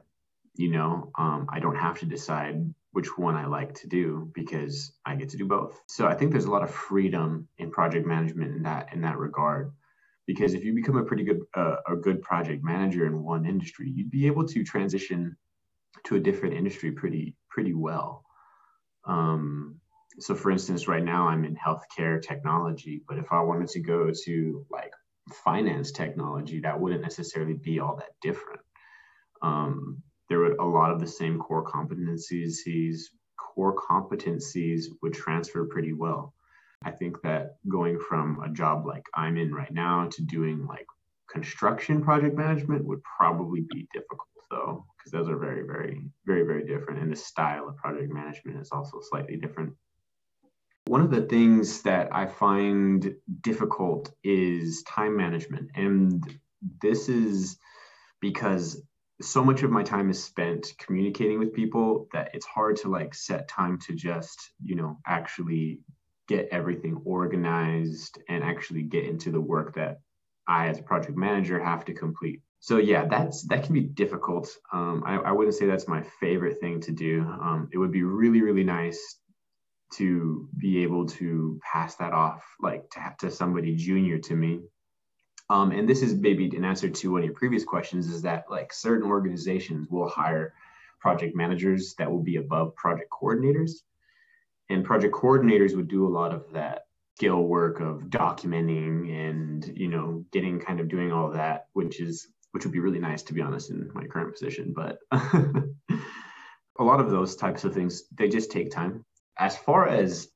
You 0.54 0.70
know, 0.70 1.12
um, 1.16 1.46
I 1.50 1.60
don't 1.60 1.76
have 1.76 1.98
to 2.00 2.06
decide 2.06 2.74
which 2.92 3.16
one 3.16 3.36
I 3.36 3.46
like 3.46 3.74
to 3.74 3.86
do 3.86 4.30
because 4.34 4.92
I 5.04 5.14
get 5.14 5.28
to 5.30 5.36
do 5.36 5.46
both. 5.46 5.80
So 5.86 6.06
I 6.06 6.14
think 6.14 6.32
there's 6.32 6.46
a 6.46 6.50
lot 6.50 6.62
of 6.62 6.70
freedom 6.70 7.46
in 7.58 7.70
project 7.70 8.06
management 8.06 8.56
in 8.56 8.62
that 8.64 8.92
in 8.92 9.02
that 9.02 9.18
regard. 9.18 9.72
Because 10.26 10.52
if 10.52 10.62
you 10.62 10.74
become 10.74 10.96
a 10.96 11.04
pretty 11.04 11.24
good 11.24 11.40
uh, 11.54 11.76
a 11.86 11.96
good 11.96 12.22
project 12.22 12.64
manager 12.64 13.06
in 13.06 13.22
one 13.22 13.46
industry, 13.46 13.90
you'd 13.94 14.10
be 14.10 14.26
able 14.26 14.46
to 14.48 14.64
transition 14.64 15.36
to 16.04 16.16
a 16.16 16.20
different 16.20 16.54
industry 16.54 16.90
pretty 16.92 17.36
pretty 17.48 17.74
well. 17.74 18.24
Um, 19.08 19.80
so 20.20 20.34
for 20.34 20.50
instance, 20.50 20.86
right 20.86 21.02
now 21.02 21.28
I'm 21.28 21.44
in 21.44 21.56
healthcare 21.56 22.20
technology, 22.22 23.02
but 23.08 23.18
if 23.18 23.32
I 23.32 23.40
wanted 23.40 23.68
to 23.70 23.80
go 23.80 24.10
to 24.24 24.66
like 24.70 24.92
finance 25.44 25.92
technology, 25.92 26.60
that 26.60 26.78
wouldn't 26.78 27.02
necessarily 27.02 27.54
be 27.54 27.80
all 27.80 27.96
that 27.96 28.10
different. 28.20 28.60
Um, 29.42 30.02
there 30.28 30.40
would 30.40 30.58
a 30.58 30.64
lot 30.64 30.90
of 30.90 31.00
the 31.00 31.06
same 31.06 31.38
core 31.38 31.64
competencies, 31.64 32.56
core 33.38 33.74
competencies 33.74 34.86
would 35.02 35.14
transfer 35.14 35.64
pretty 35.64 35.92
well. 35.92 36.34
I 36.84 36.90
think 36.90 37.22
that 37.22 37.56
going 37.68 37.98
from 37.98 38.40
a 38.42 38.48
job 38.48 38.86
like 38.86 39.04
I'm 39.14 39.36
in 39.36 39.52
right 39.52 39.72
now 39.72 40.08
to 40.12 40.22
doing 40.22 40.66
like 40.66 40.86
construction 41.30 42.02
project 42.02 42.36
management 42.36 42.84
would 42.84 43.02
probably 43.02 43.64
be 43.72 43.88
difficult 43.92 44.28
though, 44.50 44.86
because 44.96 45.12
those 45.12 45.28
are 45.28 45.38
very, 45.38 45.66
very, 45.66 46.10
very, 46.26 46.42
very 46.42 46.66
different. 46.66 47.00
And 47.00 47.12
the 47.12 47.16
style 47.16 47.68
of 47.68 47.76
project 47.76 48.12
management 48.12 48.60
is 48.60 48.70
also 48.72 49.00
slightly 49.00 49.36
different. 49.36 49.74
One 50.86 51.02
of 51.02 51.10
the 51.10 51.22
things 51.22 51.82
that 51.82 52.08
I 52.12 52.26
find 52.26 53.14
difficult 53.42 54.10
is 54.24 54.82
time 54.84 55.16
management. 55.16 55.70
And 55.74 56.24
this 56.80 57.08
is 57.08 57.58
because 58.20 58.82
so 59.20 59.44
much 59.44 59.62
of 59.62 59.70
my 59.70 59.82
time 59.82 60.10
is 60.10 60.22
spent 60.22 60.72
communicating 60.78 61.38
with 61.38 61.52
people 61.52 62.08
that 62.12 62.30
it's 62.34 62.46
hard 62.46 62.76
to 62.76 62.88
like 62.88 63.14
set 63.14 63.48
time 63.48 63.78
to 63.80 63.94
just, 63.94 64.50
you 64.64 64.76
know, 64.76 64.98
actually 65.06 65.80
get 66.28 66.48
everything 66.52 67.02
organized 67.04 68.18
and 68.28 68.44
actually 68.44 68.82
get 68.82 69.04
into 69.04 69.30
the 69.30 69.40
work 69.40 69.74
that 69.74 70.00
I, 70.46 70.68
as 70.68 70.78
a 70.78 70.82
project 70.82 71.18
manager, 71.18 71.62
have 71.62 71.84
to 71.86 71.94
complete. 71.94 72.42
So 72.60 72.78
yeah, 72.78 73.06
that's 73.06 73.46
that 73.48 73.64
can 73.64 73.74
be 73.74 73.82
difficult. 73.82 74.48
Um, 74.72 75.02
I, 75.06 75.16
I 75.16 75.32
wouldn't 75.32 75.54
say 75.54 75.66
that's 75.66 75.88
my 75.88 76.02
favorite 76.20 76.58
thing 76.60 76.80
to 76.82 76.92
do. 76.92 77.22
Um, 77.22 77.68
it 77.72 77.78
would 77.78 77.92
be 77.92 78.02
really, 78.02 78.42
really 78.42 78.64
nice 78.64 79.18
to 79.94 80.48
be 80.56 80.82
able 80.82 81.06
to 81.06 81.60
pass 81.62 81.96
that 81.96 82.12
off 82.12 82.44
like 82.60 82.90
to, 82.90 83.14
to 83.20 83.30
somebody 83.30 83.74
junior 83.74 84.18
to 84.18 84.34
me 84.34 84.60
um, 85.50 85.72
and 85.72 85.88
this 85.88 86.02
is 86.02 86.14
maybe 86.14 86.44
an 86.56 86.64
answer 86.64 86.90
to 86.90 87.12
one 87.12 87.20
of 87.20 87.24
your 87.24 87.34
previous 87.34 87.64
questions 87.64 88.08
is 88.08 88.22
that 88.22 88.44
like 88.50 88.72
certain 88.72 89.08
organizations 89.08 89.88
will 89.88 90.08
hire 90.08 90.52
project 91.00 91.34
managers 91.34 91.94
that 91.98 92.10
will 92.10 92.22
be 92.22 92.36
above 92.36 92.74
project 92.76 93.10
coordinators 93.10 93.70
and 94.68 94.84
project 94.84 95.14
coordinators 95.14 95.74
would 95.74 95.88
do 95.88 96.06
a 96.06 96.14
lot 96.14 96.34
of 96.34 96.52
that 96.52 96.82
skill 97.16 97.42
work 97.42 97.80
of 97.80 98.02
documenting 98.02 99.10
and 99.10 99.72
you 99.74 99.88
know 99.88 100.24
getting 100.32 100.60
kind 100.60 100.80
of 100.80 100.88
doing 100.88 101.12
all 101.12 101.28
of 101.28 101.34
that 101.34 101.66
which 101.72 102.00
is 102.00 102.28
which 102.52 102.64
would 102.64 102.72
be 102.72 102.80
really 102.80 102.98
nice 102.98 103.22
to 103.22 103.34
be 103.34 103.40
honest 103.40 103.70
in 103.70 103.90
my 103.94 104.04
current 104.04 104.32
position 104.32 104.74
but 104.74 104.98
a 105.12 106.84
lot 106.84 107.00
of 107.00 107.10
those 107.10 107.36
types 107.36 107.64
of 107.64 107.74
things 107.74 108.04
they 108.16 108.28
just 108.28 108.50
take 108.50 108.70
time 108.70 109.04
as 109.38 109.56
far 109.56 109.88
as 109.88 110.28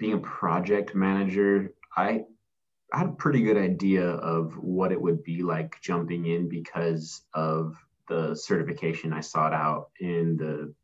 being 0.00 0.14
a 0.14 0.18
project 0.18 0.94
manager, 0.94 1.74
I, 1.96 2.24
had 2.92 3.06
a 3.06 3.12
pretty 3.12 3.42
good 3.42 3.56
idea 3.56 4.04
of 4.04 4.54
what 4.54 4.90
it 4.90 5.00
would 5.00 5.22
be 5.22 5.42
like 5.42 5.76
jumping 5.80 6.26
in 6.26 6.48
because 6.48 7.22
of 7.34 7.76
the 8.08 8.34
certification 8.34 9.12
I 9.12 9.20
sought 9.20 9.52
out 9.52 9.90
in 10.00 10.36
the 10.36 10.74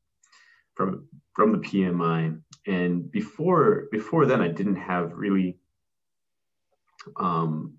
from 0.74 1.08
from 1.34 1.50
the 1.50 1.58
PMI. 1.58 2.40
And 2.66 3.10
before 3.10 3.88
before 3.90 4.26
then, 4.26 4.40
I 4.40 4.48
didn't 4.48 4.76
have 4.76 5.14
really. 5.14 5.58
Um, 7.16 7.78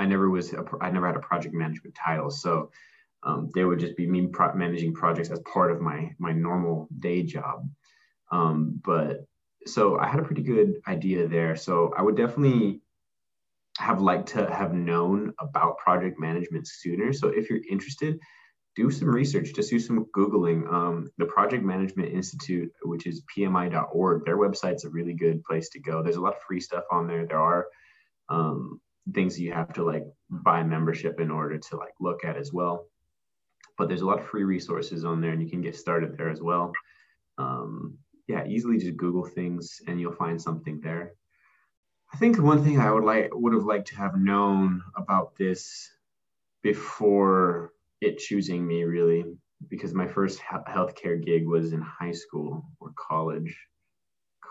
I 0.00 0.06
never 0.06 0.30
was 0.30 0.52
a, 0.54 0.64
I 0.80 0.90
never 0.90 1.06
had 1.06 1.16
a 1.16 1.20
project 1.20 1.54
management 1.54 1.94
title, 1.94 2.30
so 2.30 2.70
um, 3.22 3.50
there 3.52 3.68
would 3.68 3.80
just 3.80 3.96
be 3.96 4.06
me 4.06 4.28
pro- 4.28 4.54
managing 4.54 4.94
projects 4.94 5.30
as 5.30 5.40
part 5.40 5.70
of 5.70 5.82
my 5.82 6.14
my 6.18 6.32
normal 6.32 6.88
day 6.98 7.22
job. 7.22 7.68
Um, 8.32 8.80
but 8.82 9.26
so 9.66 9.98
I 9.98 10.06
had 10.06 10.20
a 10.20 10.22
pretty 10.22 10.42
good 10.42 10.80
idea 10.88 11.28
there. 11.28 11.54
So 11.54 11.92
I 11.94 12.00
would 12.00 12.16
definitely 12.16 12.80
have 13.78 14.00
liked 14.00 14.28
to 14.28 14.46
have 14.50 14.72
known 14.72 15.34
about 15.38 15.76
project 15.76 16.18
management 16.18 16.66
sooner. 16.66 17.12
So 17.12 17.28
if 17.28 17.50
you're 17.50 17.60
interested, 17.70 18.18
do 18.76 18.90
some 18.90 19.08
research, 19.08 19.52
just 19.54 19.68
do 19.68 19.78
some 19.78 20.06
Googling. 20.16 20.72
Um, 20.72 21.10
the 21.18 21.26
Project 21.26 21.62
Management 21.62 22.12
Institute, 22.12 22.72
which 22.84 23.06
is 23.06 23.22
pmi.org, 23.36 24.24
their 24.24 24.38
website's 24.38 24.84
a 24.84 24.90
really 24.90 25.14
good 25.14 25.42
place 25.44 25.68
to 25.70 25.80
go. 25.80 26.02
There's 26.02 26.16
a 26.16 26.20
lot 26.20 26.36
of 26.36 26.42
free 26.42 26.60
stuff 26.60 26.84
on 26.90 27.06
there. 27.06 27.26
There 27.26 27.40
are 27.40 27.66
um, 28.30 28.80
things 29.12 29.40
you 29.40 29.52
have 29.52 29.72
to 29.74 29.84
like 29.84 30.04
buy 30.28 30.62
membership 30.62 31.20
in 31.20 31.30
order 31.30 31.58
to 31.58 31.76
like 31.76 31.94
look 32.00 32.24
at 32.24 32.36
as 32.36 32.52
well. 32.52 32.86
But 33.76 33.88
there's 33.88 34.02
a 34.02 34.06
lot 34.06 34.20
of 34.20 34.26
free 34.26 34.44
resources 34.44 35.04
on 35.04 35.20
there 35.20 35.32
and 35.32 35.42
you 35.42 35.48
can 35.48 35.62
get 35.62 35.76
started 35.76 36.16
there 36.16 36.30
as 36.30 36.42
well. 36.42 36.72
Um, 37.38 37.98
yeah, 38.28 38.46
easily 38.46 38.78
just 38.78 38.96
Google 38.96 39.24
things 39.24 39.80
and 39.86 40.00
you'll 40.00 40.12
find 40.12 40.40
something 40.40 40.80
there. 40.80 41.14
I 42.12 42.16
think 42.16 42.38
one 42.38 42.62
thing 42.64 42.78
I 42.78 42.90
would 42.90 43.04
like 43.04 43.30
would 43.32 43.54
have 43.54 43.64
liked 43.64 43.88
to 43.88 43.96
have 43.96 44.16
known 44.18 44.82
about 44.96 45.36
this 45.36 45.88
before 46.62 47.72
it 48.00 48.18
choosing 48.18 48.66
me 48.66 48.84
really, 48.84 49.24
because 49.68 49.94
my 49.94 50.06
first 50.06 50.40
healthcare 50.40 51.22
gig 51.22 51.46
was 51.46 51.72
in 51.72 51.80
high 51.80 52.12
school 52.12 52.64
or 52.80 52.92
college, 52.96 53.56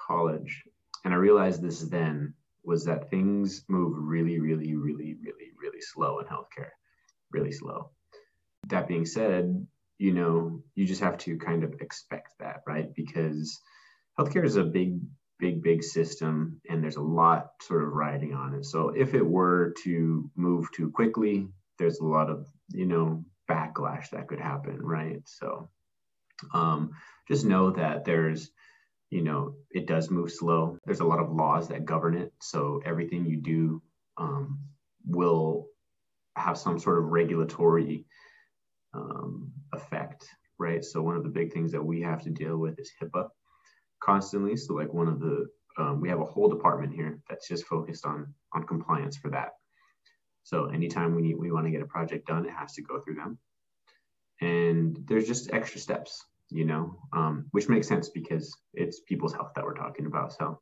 college, 0.08 0.64
and 1.04 1.14
I 1.14 1.18
realized 1.18 1.62
this 1.62 1.82
then 1.82 2.34
was 2.70 2.86
that 2.86 3.10
things 3.10 3.66
move 3.68 3.96
really, 3.98 4.40
really, 4.40 4.76
really, 4.76 5.16
really, 5.24 5.50
really 5.60 5.82
slow 5.82 6.20
in 6.20 6.28
healthcare, 6.28 6.70
really 7.32 7.52
slow. 7.52 7.90
That 8.68 8.88
being 8.88 9.08
said, 9.08 9.66
you 9.98 10.14
know, 10.14 10.62
you 10.76 10.86
just 10.86 11.02
have 11.02 11.18
to 11.20 11.40
kind 11.40 11.64
of 11.64 11.74
expect 11.82 12.34
that, 12.40 12.58
right? 12.68 12.94
Because 12.96 13.60
healthcare 14.20 14.46
is 14.46 14.56
a 14.56 14.64
big, 14.64 15.00
big, 15.40 15.64
big 15.64 15.84
system 15.84 16.62
and 16.70 16.84
there's 16.84 16.98
a 16.98 17.02
lot 17.02 17.48
sort 17.64 17.84
of 17.84 17.90
riding 17.90 18.36
on 18.36 18.54
it. 18.54 18.66
So 18.66 18.90
if 18.90 19.16
it 19.16 19.26
were 19.26 19.74
to 19.86 20.30
move 20.36 20.72
too 20.72 20.92
quickly, 20.92 21.48
there's 21.80 22.00
a 22.00 22.06
lot 22.06 22.30
of, 22.30 22.46
you 22.72 22.86
know, 22.86 23.26
backlash 23.50 24.12
that 24.12 24.28
could 24.28 24.40
happen, 24.40 24.78
right? 24.80 25.24
So 25.26 25.72
um, 26.54 26.92
just 27.28 27.46
know 27.46 27.72
that 27.72 28.06
there's, 28.06 28.52
you 29.10 29.24
know, 29.24 29.56
it 29.72 29.88
does 29.88 30.12
move 30.12 30.32
slow. 30.32 30.78
There's 30.86 31.00
a 31.00 31.06
lot 31.06 31.20
of 31.20 31.32
laws 31.32 31.68
that 31.70 31.86
govern 31.86 32.16
it. 32.16 32.32
So 32.42 32.82
everything 32.86 33.26
you 33.26 33.38
do 33.38 33.82
um, 34.18 34.60
will 35.06 35.68
have 36.36 36.58
some 36.58 36.80
sort 36.80 37.00
of 37.00 37.06
regulatory 37.06 38.06
um, 38.94 39.52
effect, 39.74 40.28
right? 40.58 40.84
So 40.84 41.02
one 41.02 41.16
of 41.16 41.24
the 41.24 41.30
big 41.30 41.54
things 41.54 41.72
that 41.72 41.84
we 41.84 42.02
have 42.02 42.22
to 42.24 42.30
deal 42.30 42.58
with 42.58 42.80
is 42.80 42.92
HIPAA 43.02 43.30
constantly. 44.04 44.56
So 44.58 44.74
like 44.74 44.94
one 44.94 45.08
of 45.08 45.20
the 45.20 45.48
um, 45.78 46.02
we 46.02 46.10
have 46.10 46.20
a 46.20 46.26
whole 46.26 46.50
department 46.50 46.94
here 46.94 47.20
that's 47.30 47.48
just 47.48 47.66
focused 47.66 48.06
on 48.06 48.34
on 48.54 48.64
compliance 48.64 49.18
for 49.18 49.30
that. 49.32 49.52
So 50.44 50.66
anytime 50.66 51.16
we 51.16 51.22
need, 51.22 51.38
we 51.38 51.52
want 51.52 51.66
to 51.66 51.72
get 51.72 51.82
a 51.82 51.86
project 51.86 52.28
done, 52.28 52.46
it 52.46 52.52
has 52.52 52.74
to 52.74 52.82
go 52.82 53.00
through 53.00 53.16
them. 53.16 53.38
And 54.42 54.98
there's 55.06 55.28
just 55.28 55.54
extra 55.54 55.80
steps, 55.80 56.26
you 56.50 56.66
know, 56.66 56.98
um, 57.14 57.46
which 57.52 57.70
makes 57.70 57.88
sense 57.88 58.10
because 58.10 58.56
it's 58.74 59.02
people's 59.02 59.34
health 59.34 59.52
that 59.56 59.64
we're 59.64 59.74
talking 59.76 60.06
about. 60.06 60.34
So 60.34 60.60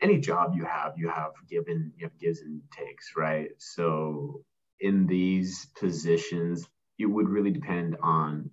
any 0.00 0.18
job 0.18 0.52
you 0.54 0.64
have, 0.64 0.94
you 0.96 1.08
have 1.08 1.32
given, 1.48 1.92
you 1.96 2.06
have 2.06 2.18
gives 2.18 2.40
and 2.40 2.60
takes, 2.76 3.12
right? 3.16 3.50
So 3.58 4.42
in 4.80 5.06
these 5.06 5.66
positions, 5.78 6.66
it 6.98 7.06
would 7.06 7.28
really 7.28 7.50
depend 7.50 7.96
on 8.02 8.50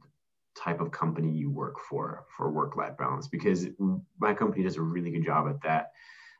type 0.55 0.81
of 0.81 0.91
company 0.91 1.31
you 1.31 1.49
work 1.49 1.79
for 1.79 2.25
for 2.35 2.51
work 2.51 2.75
life 2.75 2.97
balance 2.97 3.27
because 3.27 3.67
my 4.19 4.33
company 4.33 4.63
does 4.63 4.77
a 4.77 4.81
really 4.81 5.11
good 5.11 5.23
job 5.23 5.47
at 5.47 5.61
that 5.61 5.91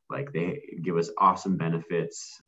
like 0.10 0.34
they 0.34 0.62
give 0.84 0.97
us 0.97 1.10
awesome 1.17 1.58
benefits 1.58 2.41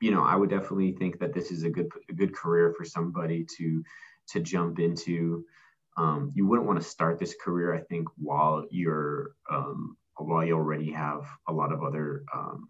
you 0.00 0.10
know 0.12 0.22
i 0.22 0.36
would 0.36 0.50
definitely 0.50 0.92
think 0.92 1.18
that 1.18 1.32
this 1.34 1.50
is 1.50 1.64
a 1.64 1.70
good 1.70 1.88
a 2.08 2.12
good 2.12 2.34
career 2.34 2.74
for 2.76 2.84
somebody 2.84 3.44
to 3.58 3.82
to 4.28 4.40
jump 4.40 4.78
into 4.78 5.44
um, 5.96 6.30
you 6.34 6.46
wouldn't 6.46 6.66
want 6.66 6.80
to 6.80 6.86
start 6.86 7.18
this 7.18 7.34
career 7.42 7.74
i 7.74 7.80
think 7.80 8.08
while 8.16 8.64
you're 8.70 9.32
um, 9.50 9.96
while 10.18 10.44
you 10.44 10.54
already 10.54 10.90
have 10.90 11.26
a 11.48 11.52
lot 11.52 11.72
of 11.72 11.82
other 11.82 12.24
um, 12.34 12.68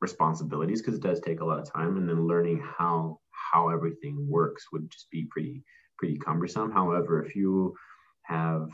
responsibilities 0.00 0.80
because 0.80 0.94
it 0.94 1.02
does 1.02 1.20
take 1.20 1.40
a 1.40 1.44
lot 1.44 1.58
of 1.58 1.70
time 1.70 1.96
and 1.96 2.08
then 2.08 2.26
learning 2.26 2.62
how 2.78 3.18
how 3.52 3.68
everything 3.68 4.26
works 4.28 4.66
would 4.72 4.90
just 4.90 5.10
be 5.10 5.26
pretty 5.30 5.62
pretty 5.98 6.16
cumbersome. 6.16 6.70
However 6.70 7.22
if 7.22 7.36
you 7.36 7.74
have 8.22 8.70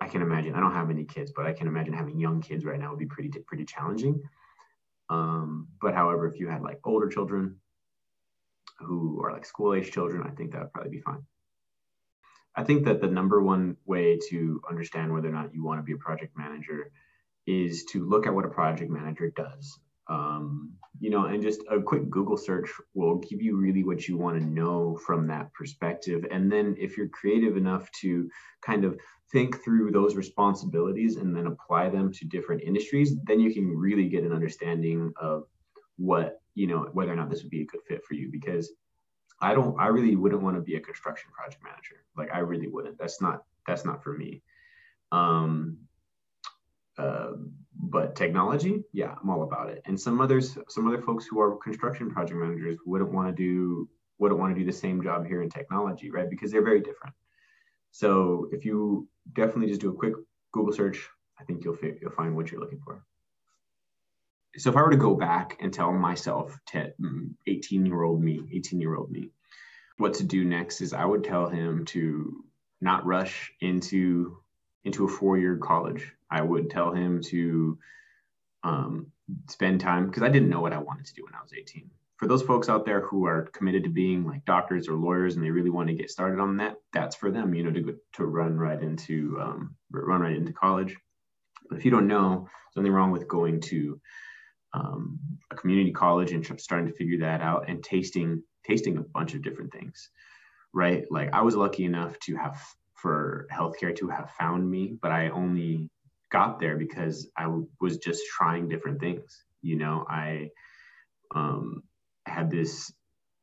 i 0.00 0.08
can 0.08 0.22
imagine 0.22 0.54
i 0.54 0.60
don't 0.60 0.72
have 0.72 0.90
any 0.90 1.04
kids 1.04 1.32
but 1.34 1.46
i 1.46 1.52
can 1.52 1.66
imagine 1.66 1.92
having 1.92 2.18
young 2.18 2.40
kids 2.40 2.64
right 2.64 2.80
now 2.80 2.90
would 2.90 2.98
be 2.98 3.06
pretty 3.06 3.30
pretty 3.46 3.64
challenging. 3.64 4.20
Um, 5.10 5.68
but 5.80 5.94
however 5.94 6.26
if 6.26 6.40
you 6.40 6.48
had 6.48 6.62
like 6.62 6.80
older 6.84 7.08
children 7.08 7.56
who 8.78 9.22
are 9.22 9.32
like 9.32 9.44
school 9.44 9.74
age 9.74 9.90
children 9.92 10.22
i 10.26 10.30
think 10.30 10.52
that 10.52 10.62
would 10.62 10.72
probably 10.72 10.90
be 10.90 11.00
fine 11.00 11.24
i 12.56 12.62
think 12.62 12.84
that 12.84 13.00
the 13.00 13.06
number 13.06 13.42
one 13.42 13.76
way 13.86 14.18
to 14.30 14.60
understand 14.68 15.12
whether 15.12 15.28
or 15.28 15.32
not 15.32 15.54
you 15.54 15.64
want 15.64 15.78
to 15.78 15.84
be 15.84 15.92
a 15.92 15.98
project 15.98 16.36
manager 16.36 16.90
is 17.46 17.84
to 17.84 18.08
look 18.08 18.26
at 18.26 18.34
what 18.34 18.44
a 18.44 18.50
project 18.50 18.90
manager 18.90 19.32
does. 19.34 19.78
Um, 20.08 20.74
you 21.00 21.10
know, 21.10 21.26
and 21.26 21.42
just 21.42 21.60
a 21.70 21.80
quick 21.80 22.10
Google 22.10 22.36
search 22.36 22.70
will 22.94 23.18
give 23.18 23.40
you 23.40 23.56
really 23.56 23.82
what 23.82 24.06
you 24.06 24.16
want 24.16 24.38
to 24.38 24.44
know 24.44 24.98
from 25.06 25.26
that 25.28 25.52
perspective. 25.54 26.26
And 26.30 26.50
then 26.50 26.76
if 26.78 26.96
you're 26.96 27.08
creative 27.08 27.56
enough 27.56 27.90
to 28.02 28.28
kind 28.64 28.84
of 28.84 28.98
think 29.32 29.62
through 29.64 29.90
those 29.90 30.14
responsibilities 30.14 31.16
and 31.16 31.34
then 31.34 31.46
apply 31.46 31.88
them 31.88 32.12
to 32.12 32.24
different 32.26 32.62
industries, 32.62 33.14
then 33.26 33.40
you 33.40 33.54
can 33.54 33.68
really 33.76 34.08
get 34.08 34.24
an 34.24 34.32
understanding 34.32 35.12
of 35.20 35.44
what, 35.96 36.40
you 36.54 36.66
know, 36.66 36.88
whether 36.92 37.12
or 37.12 37.16
not 37.16 37.30
this 37.30 37.42
would 37.42 37.50
be 37.50 37.62
a 37.62 37.66
good 37.66 37.80
fit 37.88 38.04
for 38.04 38.14
you. 38.14 38.28
Because 38.30 38.70
I 39.42 39.54
don't, 39.54 39.78
I 39.78 39.88
really 39.88 40.16
wouldn't 40.16 40.42
want 40.42 40.56
to 40.56 40.62
be 40.62 40.76
a 40.76 40.80
construction 40.80 41.30
project 41.32 41.62
manager. 41.62 42.04
Like 42.16 42.30
I 42.32 42.38
really 42.38 42.68
wouldn't. 42.68 42.98
That's 42.98 43.20
not, 43.20 43.42
that's 43.66 43.84
not 43.84 44.02
for 44.02 44.12
me. 44.12 44.42
Um, 45.10 45.78
uh, 46.98 47.32
but 47.74 48.14
technology, 48.14 48.84
yeah, 48.92 49.14
I'm 49.20 49.30
all 49.30 49.42
about 49.42 49.70
it. 49.70 49.82
And 49.86 49.98
some 49.98 50.20
others, 50.20 50.56
some 50.68 50.86
other 50.86 51.00
folks 51.00 51.26
who 51.26 51.40
are 51.40 51.56
construction 51.56 52.10
project 52.10 52.38
managers 52.38 52.78
wouldn't 52.86 53.12
want 53.12 53.28
to 53.28 53.34
do 53.34 53.88
wouldn't 54.18 54.38
want 54.38 54.54
to 54.54 54.60
do 54.60 54.64
the 54.64 54.72
same 54.72 55.02
job 55.02 55.26
here 55.26 55.42
in 55.42 55.50
technology, 55.50 56.10
right? 56.10 56.30
Because 56.30 56.52
they're 56.52 56.62
very 56.62 56.80
different. 56.80 57.14
So 57.90 58.48
if 58.52 58.64
you 58.64 59.08
definitely 59.32 59.68
just 59.68 59.80
do 59.80 59.90
a 59.90 59.94
quick 59.94 60.14
Google 60.52 60.72
search, 60.72 61.08
I 61.40 61.44
think 61.44 61.64
you'll 61.64 61.76
you'll 62.00 62.12
find 62.12 62.36
what 62.36 62.50
you're 62.50 62.60
looking 62.60 62.80
for. 62.84 63.04
So 64.56 64.70
if 64.70 64.76
I 64.76 64.82
were 64.82 64.90
to 64.90 64.96
go 64.96 65.14
back 65.14 65.58
and 65.60 65.72
tell 65.72 65.92
myself, 65.92 66.58
18 67.46 67.86
year 67.86 68.02
old 68.02 68.22
me, 68.22 68.40
18 68.52 68.80
year 68.80 68.94
old 68.94 69.10
me, 69.10 69.30
what 69.96 70.14
to 70.14 70.24
do 70.24 70.44
next 70.44 70.80
is 70.80 70.92
I 70.92 71.04
would 71.04 71.24
tell 71.24 71.48
him 71.48 71.84
to 71.86 72.44
not 72.80 73.06
rush 73.06 73.52
into 73.60 74.38
into 74.84 75.04
a 75.04 75.08
four 75.08 75.38
year 75.38 75.56
college 75.56 76.12
I 76.32 76.40
would 76.40 76.70
tell 76.70 76.92
him 76.92 77.20
to 77.24 77.78
um, 78.64 79.08
spend 79.48 79.80
time 79.80 80.06
because 80.06 80.22
I 80.22 80.30
didn't 80.30 80.48
know 80.48 80.62
what 80.62 80.72
I 80.72 80.78
wanted 80.78 81.04
to 81.06 81.14
do 81.14 81.24
when 81.24 81.34
I 81.34 81.42
was 81.42 81.52
18. 81.52 81.90
For 82.16 82.26
those 82.26 82.42
folks 82.42 82.68
out 82.68 82.86
there 82.86 83.00
who 83.02 83.26
are 83.26 83.42
committed 83.52 83.84
to 83.84 83.90
being 83.90 84.24
like 84.24 84.44
doctors 84.46 84.88
or 84.88 84.94
lawyers 84.94 85.34
and 85.34 85.44
they 85.44 85.50
really 85.50 85.70
want 85.70 85.88
to 85.88 85.94
get 85.94 86.10
started 86.10 86.40
on 86.40 86.56
that, 86.56 86.76
that's 86.92 87.16
for 87.16 87.30
them, 87.30 87.54
you 87.54 87.64
know, 87.64 87.72
to 87.72 87.80
go, 87.80 87.94
to 88.14 88.24
run 88.24 88.56
right 88.56 88.80
into 88.80 89.38
um, 89.40 89.76
run 89.90 90.22
right 90.22 90.36
into 90.36 90.52
college. 90.52 90.96
But 91.68 91.78
if 91.78 91.84
you 91.84 91.90
don't 91.90 92.06
know, 92.06 92.48
nothing 92.76 92.92
wrong 92.92 93.10
with 93.10 93.28
going 93.28 93.60
to 93.62 94.00
um, 94.74 95.18
a 95.50 95.54
community 95.54 95.92
college 95.92 96.32
and 96.32 96.60
starting 96.60 96.88
to 96.88 96.94
figure 96.94 97.18
that 97.20 97.40
out 97.40 97.68
and 97.68 97.82
tasting 97.82 98.42
tasting 98.66 98.96
a 98.96 99.02
bunch 99.02 99.34
of 99.34 99.42
different 99.42 99.72
things, 99.72 100.08
right? 100.72 101.04
Like 101.10 101.32
I 101.32 101.42
was 101.42 101.56
lucky 101.56 101.84
enough 101.84 102.18
to 102.20 102.36
have 102.36 102.60
for 102.94 103.48
healthcare 103.52 103.94
to 103.96 104.08
have 104.08 104.30
found 104.38 104.70
me, 104.70 104.96
but 105.02 105.10
I 105.10 105.30
only 105.30 105.90
got 106.30 106.60
there 106.60 106.76
because 106.76 107.28
I 107.36 107.48
was 107.80 107.98
just 107.98 108.22
trying 108.26 108.68
different 108.68 109.00
things. 109.00 109.44
You 109.60 109.76
know, 109.76 110.06
I 110.08 110.50
um, 111.34 111.82
had 112.26 112.50
this 112.50 112.92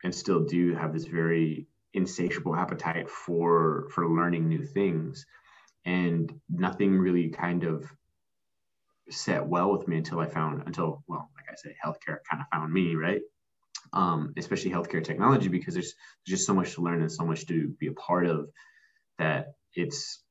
and 0.04 0.16
still 0.16 0.46
do 0.46 0.76
have 0.76 0.94
this 0.94 1.06
very 1.06 1.68
insatiable 1.94 2.56
appetite 2.56 3.10
for 3.10 3.88
for 3.94 4.08
learning 4.08 4.48
new 4.48 4.64
things 4.64 5.26
and 5.86 6.32
nothing 6.50 6.98
really 6.98 7.30
kind 7.30 7.64
of 7.64 7.92
set 9.12 9.46
well 9.46 9.72
with 9.72 9.88
me 9.88 9.98
until 9.98 10.20
I 10.20 10.28
found 10.28 10.64
until 10.66 11.04
well 11.08 11.30
like 11.36 11.46
I 11.52 11.56
said 11.56 11.74
healthcare 11.84 12.20
kind 12.30 12.42
of 12.42 12.48
found 12.52 12.72
me 12.72 12.96
right 12.96 13.22
um, 13.94 14.34
especially 14.38 14.72
healthcare 14.72 15.04
technology 15.04 15.48
because 15.48 15.74
there's, 15.74 15.96
there's 16.26 16.38
just 16.40 16.46
so 16.46 16.54
much 16.54 16.76
to 16.76 16.82
learn 16.82 17.02
and 17.02 17.12
so 17.12 17.26
much 17.26 17.48
to 17.48 17.70
be 17.80 17.88
a 17.88 17.94
part 17.94 18.26
of 18.26 18.50
that 19.18 19.54
it's 19.74 20.22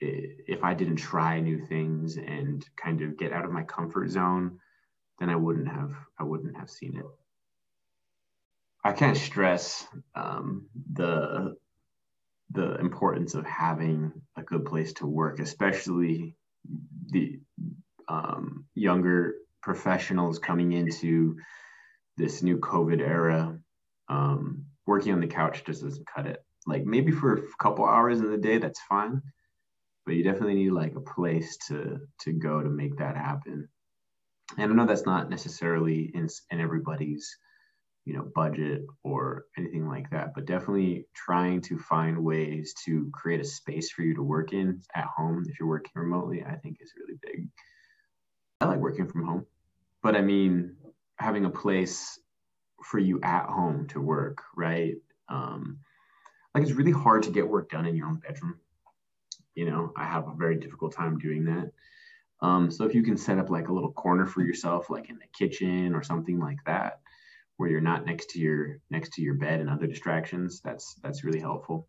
if 0.00 0.62
I 0.62 0.74
didn't 0.74 0.96
try 0.96 1.40
new 1.40 1.64
things 1.66 2.16
and 2.16 2.64
kind 2.76 3.02
of 3.02 3.16
get 3.16 3.32
out 3.32 3.44
of 3.44 3.52
my 3.52 3.62
comfort 3.62 4.10
zone, 4.10 4.58
then 5.18 5.30
I 5.30 5.36
wouldn't 5.36 5.68
have 5.68 5.92
I 6.18 6.24
wouldn't 6.24 6.56
have 6.56 6.70
seen 6.70 6.96
it. 6.96 7.06
I 8.82 8.92
can't 8.92 9.16
stress 9.16 9.86
um, 10.14 10.66
the 10.92 11.56
the 12.50 12.76
importance 12.76 13.34
of 13.34 13.46
having 13.46 14.12
a 14.36 14.42
good 14.42 14.66
place 14.66 14.92
to 14.94 15.06
work, 15.06 15.40
especially 15.40 16.36
the 17.08 17.40
um, 18.08 18.64
younger 18.74 19.34
professionals 19.62 20.38
coming 20.38 20.72
into 20.72 21.36
this 22.16 22.42
new 22.42 22.58
COVID 22.58 23.00
era. 23.00 23.58
Um, 24.08 24.66
working 24.86 25.14
on 25.14 25.20
the 25.20 25.26
couch 25.26 25.64
just 25.64 25.82
doesn't 25.82 26.06
cut 26.06 26.26
it. 26.26 26.44
Like 26.66 26.84
maybe 26.84 27.12
for 27.12 27.34
a 27.34 27.42
couple 27.58 27.86
hours 27.86 28.20
in 28.20 28.30
the 28.30 28.38
day, 28.38 28.58
that's 28.58 28.80
fine 28.88 29.22
but 30.04 30.14
you 30.14 30.22
definitely 30.22 30.54
need 30.54 30.70
like 30.70 30.94
a 30.96 31.00
place 31.00 31.56
to 31.68 32.00
to 32.20 32.32
go 32.32 32.62
to 32.62 32.68
make 32.68 32.96
that 32.98 33.16
happen 33.16 33.68
and 34.58 34.72
i 34.72 34.74
know 34.74 34.86
that's 34.86 35.06
not 35.06 35.30
necessarily 35.30 36.10
in 36.14 36.28
in 36.50 36.60
everybody's 36.60 37.36
you 38.04 38.14
know 38.14 38.30
budget 38.34 38.82
or 39.02 39.46
anything 39.56 39.88
like 39.88 40.10
that 40.10 40.34
but 40.34 40.44
definitely 40.44 41.06
trying 41.14 41.60
to 41.60 41.78
find 41.78 42.22
ways 42.22 42.74
to 42.84 43.10
create 43.12 43.40
a 43.40 43.44
space 43.44 43.90
for 43.90 44.02
you 44.02 44.14
to 44.14 44.22
work 44.22 44.52
in 44.52 44.80
at 44.94 45.04
home 45.04 45.44
if 45.48 45.58
you're 45.58 45.68
working 45.68 45.92
remotely 45.94 46.44
i 46.44 46.54
think 46.56 46.76
is 46.80 46.92
really 46.98 47.18
big. 47.22 47.48
I 48.60 48.66
like 48.66 48.78
working 48.78 49.08
from 49.08 49.26
home 49.26 49.46
but 50.02 50.16
i 50.16 50.20
mean 50.20 50.76
having 51.18 51.44
a 51.44 51.50
place 51.50 52.18
for 52.84 52.98
you 52.98 53.20
at 53.22 53.46
home 53.46 53.86
to 53.88 54.00
work 54.00 54.42
right? 54.56 54.94
Um, 55.28 55.78
like 56.54 56.62
it's 56.62 56.72
really 56.72 56.92
hard 56.92 57.22
to 57.24 57.30
get 57.30 57.48
work 57.48 57.70
done 57.70 57.86
in 57.86 57.96
your 57.96 58.06
own 58.06 58.16
bedroom. 58.16 58.58
You 59.54 59.70
know 59.70 59.92
i 59.96 60.04
have 60.04 60.28
a 60.28 60.34
very 60.34 60.56
difficult 60.56 60.94
time 60.94 61.18
doing 61.18 61.44
that. 61.44 61.70
Um, 62.40 62.70
so 62.70 62.84
if 62.84 62.94
you 62.94 63.02
can 63.02 63.16
set 63.16 63.38
up 63.38 63.48
like 63.48 63.68
a 63.68 63.72
little 63.72 63.92
corner 63.92 64.26
for 64.26 64.42
yourself 64.42 64.90
like 64.90 65.08
in 65.08 65.16
the 65.16 65.26
kitchen 65.38 65.94
or 65.94 66.02
something 66.02 66.38
like 66.38 66.58
that 66.66 67.00
where 67.56 67.68
you're 67.68 67.80
not 67.80 68.06
next 68.06 68.30
to 68.30 68.38
your 68.38 68.78
next 68.90 69.14
to 69.14 69.22
your 69.22 69.34
bed 69.34 69.60
and 69.60 69.70
other 69.70 69.86
distractions 69.86 70.60
that's 70.64 70.94
that's 71.02 71.24
really 71.24 71.40
helpful 71.40 71.88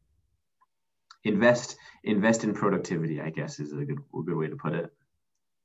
invest 1.23 1.75
invest 2.04 2.43
in 2.43 2.54
productivity 2.54 3.21
i 3.21 3.30
guess 3.30 3.60
is 3.60 3.71
a 3.71 3.86
good 3.86 3.97
a 3.99 4.21
good 4.23 4.36
way 4.36 4.47
to 4.47 4.56
put 4.56 4.73
it 4.73 4.89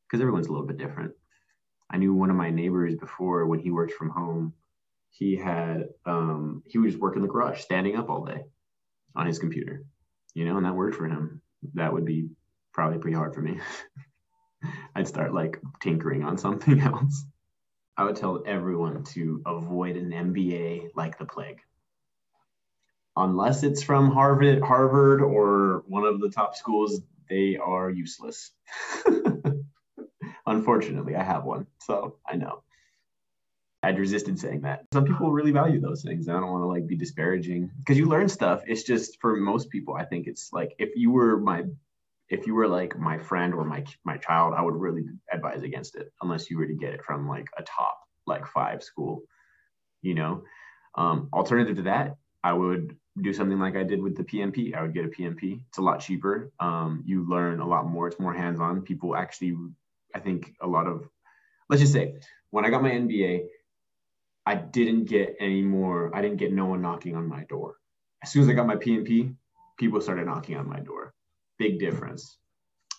because 0.07 0.21
everyone's 0.21 0.47
a 0.47 0.53
little 0.53 0.67
bit 0.67 0.79
different 0.79 1.13
i 1.91 1.97
knew 1.97 2.15
one 2.15 2.31
of 2.31 2.37
my 2.37 2.51
neighbors 2.51 2.95
before 2.97 3.47
when 3.47 3.61
he 3.61 3.71
worked 3.71 3.93
from 3.93 4.11
home 4.11 4.53
he 5.13 5.37
had 5.37 5.89
um, 6.07 6.63
he 6.67 6.79
would 6.79 6.89
just 6.89 7.03
work 7.03 7.17
in 7.17 7.23
the 7.23 7.29
garage 7.29 7.61
standing 7.61 7.97
up 7.97 8.09
all 8.09 8.25
day 8.25 8.45
on 9.17 9.27
his 9.27 9.39
computer 9.39 9.85
you 10.35 10.45
know 10.45 10.57
and 10.57 10.65
that 10.65 10.75
worked 10.75 10.97
for 10.97 11.07
him 11.07 11.43
that 11.75 11.93
would 11.93 12.05
be 12.05 12.29
probably 12.73 12.99
pretty 12.99 13.17
hard 13.17 13.35
for 13.35 13.41
me. 13.41 13.59
I'd 14.95 15.09
start 15.09 15.35
like 15.35 15.61
tinkering 15.81 16.25
on 16.25 16.39
something 16.39 16.81
else. 16.91 17.25
I 18.01 18.05
would 18.05 18.17
tell 18.17 18.43
everyone 18.47 19.05
to 19.13 19.43
avoid 19.45 19.99
an 19.99 20.11
MBA 20.11 20.93
like 20.97 21.19
the 21.19 21.27
plague. 21.27 21.61
Unless 23.15 23.63
it's 23.63 23.83
from 23.83 24.11
Harvard, 24.11 24.63
Harvard 24.63 25.21
or 25.21 25.85
one 25.87 26.07
of 26.07 26.19
the 26.19 26.31
top 26.31 26.57
schools, 26.57 27.03
they 27.29 27.59
are 27.59 27.91
useless. 27.91 28.53
Unfortunately, 30.47 31.15
I 31.15 31.23
have 31.23 31.45
one, 31.45 31.67
so 31.83 32.17
I 32.27 32.37
know. 32.37 32.63
I'd 33.83 33.99
resisted 33.99 34.39
saying 34.39 34.63
that. 34.63 34.87
Some 34.95 35.05
people 35.05 35.31
really 35.31 35.53
value 35.53 35.79
those 35.79 36.03
things. 36.03 36.27
I 36.27 36.33
don't 36.33 36.51
want 36.51 36.63
to 36.63 36.69
like 36.69 36.87
be 36.87 36.97
disparaging 36.97 37.71
because 37.81 37.99
you 37.99 38.07
learn 38.07 38.31
stuff. 38.31 38.63
It's 38.67 38.85
just 38.85 39.21
for 39.21 39.37
most 39.37 39.69
people, 39.69 39.95
I 39.95 40.07
think 40.07 40.27
it's 40.27 40.55
like 40.55 40.75
if 40.79 40.97
you 40.97 41.11
were 41.11 41.39
my 41.39 41.65
if 42.31 42.47
you 42.47 42.55
were 42.55 42.69
like 42.69 42.97
my 42.97 43.19
friend 43.19 43.53
or 43.53 43.65
my 43.65 43.85
my 44.05 44.17
child, 44.17 44.55
I 44.57 44.63
would 44.63 44.77
really 44.77 45.05
advise 45.33 45.63
against 45.63 45.97
it 45.97 46.13
unless 46.23 46.49
you 46.49 46.59
were 46.59 46.67
to 46.67 46.75
get 46.75 46.95
it 46.95 47.05
from 47.05 47.29
like 47.29 47.49
a 47.59 47.63
top 47.63 47.99
like 48.27 48.47
five 48.47 48.83
school, 48.83 49.23
you 50.01 50.15
know. 50.15 50.45
Um, 50.95 51.29
alternative 51.33 51.77
to 51.77 51.83
that, 51.83 52.17
I 52.43 52.53
would 52.53 52.97
do 53.21 53.33
something 53.33 53.59
like 53.59 53.77
I 53.77 53.83
did 53.83 54.01
with 54.01 54.17
the 54.17 54.25
PMP. 54.25 54.75
I 54.75 54.83
would 54.83 54.95
get 54.95 55.05
a 55.05 55.09
PMP. 55.09 55.63
It's 55.69 55.79
a 55.79 55.83
lot 55.83 56.01
cheaper. 56.01 56.53
Um, 56.61 57.03
you 57.05 57.29
learn 57.29 57.61
a 57.61 57.67
lot 57.67 57.87
more. 57.87 58.07
It's 58.07 58.21
more 58.21 58.33
hands-on. 58.33 58.83
People 58.83 59.17
actually, 59.17 59.57
I 60.15 60.21
think, 60.21 60.55
a 60.61 60.67
lot 60.67 60.87
of, 60.87 61.09
let's 61.69 61.83
just 61.83 61.93
say, 61.93 62.15
when 62.51 62.65
I 62.65 62.71
got 62.71 62.83
my 62.83 62.91
MBA, 62.91 63.47
I 64.47 64.55
didn't 64.55 65.05
get 65.05 65.37
any 65.39 65.63
more. 65.63 66.15
I 66.15 66.23
didn't 66.23 66.39
get 66.39 66.53
no 66.53 66.67
one 66.67 66.83
knocking 66.83 67.17
on 67.17 67.29
my 67.29 67.45
door. 67.45 67.77
As 68.23 68.31
soon 68.31 68.43
as 68.43 68.49
I 68.49 68.53
got 68.53 68.67
my 68.67 68.77
PMP, 68.77 69.35
people 69.79 70.01
started 70.01 70.27
knocking 70.27 70.57
on 70.57 70.69
my 70.69 70.81
door. 70.81 71.15
Big 71.61 71.79
difference. 71.79 72.39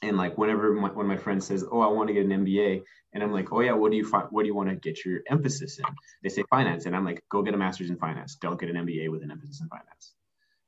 And 0.03 0.17
like 0.17 0.37
whenever 0.37 0.73
my, 0.73 0.89
when 0.89 1.07
my 1.07 1.17
friend 1.17 1.43
says, 1.43 1.65
"Oh, 1.69 1.81
I 1.81 1.87
want 1.87 2.07
to 2.07 2.13
get 2.13 2.25
an 2.25 2.45
MBA," 2.45 2.83
and 3.13 3.23
I'm 3.23 3.31
like, 3.31 3.51
"Oh 3.51 3.61
yeah, 3.61 3.73
what 3.73 3.91
do 3.91 3.97
you 3.97 4.05
fi- 4.05 4.29
what 4.29 4.43
do 4.43 4.47
you 4.47 4.55
want 4.55 4.69
to 4.69 4.75
get 4.75 5.03
your 5.03 5.19
emphasis 5.27 5.79
in?" 5.79 5.85
They 6.23 6.29
say 6.29 6.43
finance, 6.49 6.85
and 6.85 6.95
I'm 6.95 7.05
like, 7.05 7.23
"Go 7.29 7.41
get 7.41 7.53
a 7.53 7.57
master's 7.57 7.89
in 7.89 7.97
finance. 7.97 8.35
Don't 8.35 8.59
get 8.59 8.69
an 8.69 8.77
MBA 8.77 9.09
with 9.09 9.23
an 9.23 9.31
emphasis 9.31 9.61
in 9.61 9.67
finance." 9.67 10.13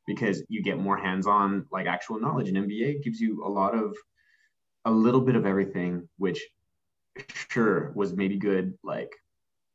because 0.06 0.43
you 0.49 0.62
get 0.62 0.77
more 0.77 0.97
hands-on 0.97 1.65
like 1.71 1.88
actual 1.88 2.19
knowledge 2.19 2.49
and 2.49 2.58
mba 2.58 3.01
gives 3.01 3.21
you 3.21 3.41
a 3.45 3.47
lot 3.47 3.73
of 3.73 3.95
a 4.84 4.91
little 4.91 5.21
bit 5.21 5.38
of 5.38 5.45
everything 5.45 6.10
which 6.17 6.41
sure 7.49 7.93
was 7.95 8.13
maybe 8.13 8.38
good 8.38 8.77
like 8.84 9.12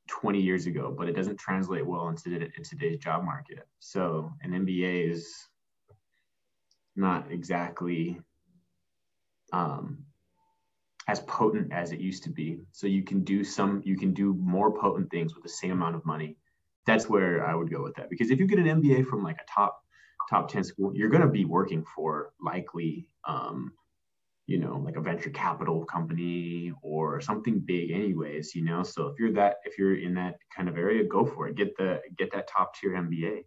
20 0.08 0.40
years 0.40 0.66
ago, 0.66 0.94
but 0.96 1.08
it 1.08 1.14
doesn't 1.14 1.38
translate 1.38 1.86
well 1.86 2.08
into, 2.08 2.34
in 2.34 2.64
today's 2.64 2.98
job 2.98 3.24
market. 3.24 3.66
So 3.78 4.32
an 4.42 4.52
MBA 4.52 5.10
is 5.10 5.30
not 6.98 7.30
exactly 7.30 8.20
um, 9.52 10.04
as 11.08 11.20
potent 11.20 11.72
as 11.72 11.92
it 11.92 12.00
used 12.00 12.24
to 12.24 12.30
be. 12.30 12.60
So 12.72 12.86
you 12.86 13.02
can 13.02 13.24
do 13.24 13.44
some, 13.44 13.82
you 13.84 13.96
can 13.96 14.12
do 14.12 14.34
more 14.34 14.72
potent 14.78 15.10
things 15.10 15.34
with 15.34 15.42
the 15.42 15.48
same 15.48 15.72
amount 15.72 15.96
of 15.96 16.04
money. 16.04 16.36
That's 16.86 17.08
where 17.08 17.46
I 17.46 17.54
would 17.54 17.70
go 17.70 17.82
with 17.82 17.94
that. 17.96 18.10
Because 18.10 18.30
if 18.30 18.38
you 18.40 18.46
get 18.46 18.58
an 18.58 18.82
MBA 18.82 19.06
from 19.06 19.22
like 19.22 19.36
a 19.36 19.50
top 19.52 19.78
top 20.28 20.50
10 20.50 20.64
school, 20.64 20.92
you're 20.94 21.08
going 21.08 21.22
to 21.22 21.28
be 21.28 21.44
working 21.44 21.84
for 21.94 22.32
likely 22.40 23.06
um, 23.26 23.72
you 24.48 24.58
know 24.58 24.82
like 24.84 24.96
a 24.96 25.00
venture 25.00 25.30
capital 25.30 25.84
company 25.84 26.72
or 26.82 27.20
something 27.20 27.60
big 27.60 27.90
anyways 27.90 28.54
you 28.54 28.64
know 28.64 28.82
so 28.82 29.06
if 29.06 29.18
you're 29.20 29.32
that 29.32 29.56
if 29.64 29.78
you're 29.78 29.96
in 29.96 30.14
that 30.14 30.36
kind 30.56 30.68
of 30.68 30.76
area 30.76 31.04
go 31.04 31.24
for 31.24 31.46
it 31.46 31.54
get 31.54 31.76
the 31.76 32.00
get 32.16 32.32
that 32.32 32.48
top 32.48 32.74
tier 32.74 32.92
mba 32.92 33.44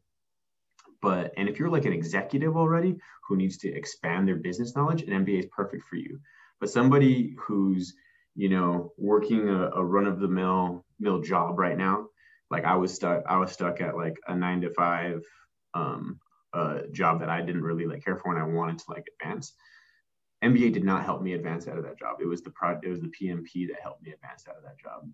but 1.02 1.34
and 1.38 1.50
if 1.50 1.60
you're 1.60 1.70
like 1.70 1.86
an 1.86 1.94
executive 1.94 2.56
already 2.56 2.96
who 3.28 3.36
needs 3.36 3.58
to 3.58 3.72
expand 3.72 4.28
their 4.28 4.36
business 4.36 4.76
knowledge 4.76 5.02
an 5.02 5.26
mba 5.26 5.40
is 5.40 5.46
perfect 5.48 5.84
for 5.90 5.96
you 5.96 6.20
but 6.60 6.70
somebody 6.70 7.36
who's 7.40 7.94
you 8.36 8.50
know 8.50 8.94
working 8.98 9.50
a, 9.50 9.72
a 9.72 9.84
run 9.84 10.06
of 10.06 10.20
the 10.20 10.28
mill 10.28 10.86
mill 11.00 11.22
job 11.22 11.58
right 11.58 11.78
now 11.78 12.06
like 12.50 12.66
i 12.66 12.76
was 12.76 12.94
stuck 12.94 13.24
i 13.28 13.38
was 13.38 13.52
stuck 13.52 13.82
at 13.82 13.96
like 13.96 14.18
a 14.28 14.36
nine 14.36 14.62
to 14.62 14.70
five 14.74 15.22
um 15.74 16.20
uh, 16.54 16.80
job 16.92 17.22
that 17.22 17.30
i 17.30 17.42
didn't 17.42 17.62
really 17.64 17.86
like 17.86 18.04
care 18.04 18.18
for 18.18 18.34
and 18.34 18.42
i 18.42 18.46
wanted 18.46 18.78
to 18.78 18.86
like 18.90 19.06
advance 19.22 19.54
MBA 20.44 20.74
did 20.74 20.84
not 20.84 21.06
help 21.06 21.22
me 21.22 21.34
advance 21.34 21.68
out 21.68 21.78
of 21.78 21.84
that 21.84 22.00
job. 22.00 22.18
It 22.20 22.26
was 22.26 22.42
the 22.42 22.50
pro- 22.50 22.80
it 22.82 22.88
was 22.88 23.00
the 23.00 23.12
PMP 23.12 23.68
that 23.68 23.80
helped 23.82 24.02
me 24.02 24.12
advance 24.12 24.46
out 24.50 24.58
of 24.58 24.64
that 24.64 24.80
job. 24.80 25.08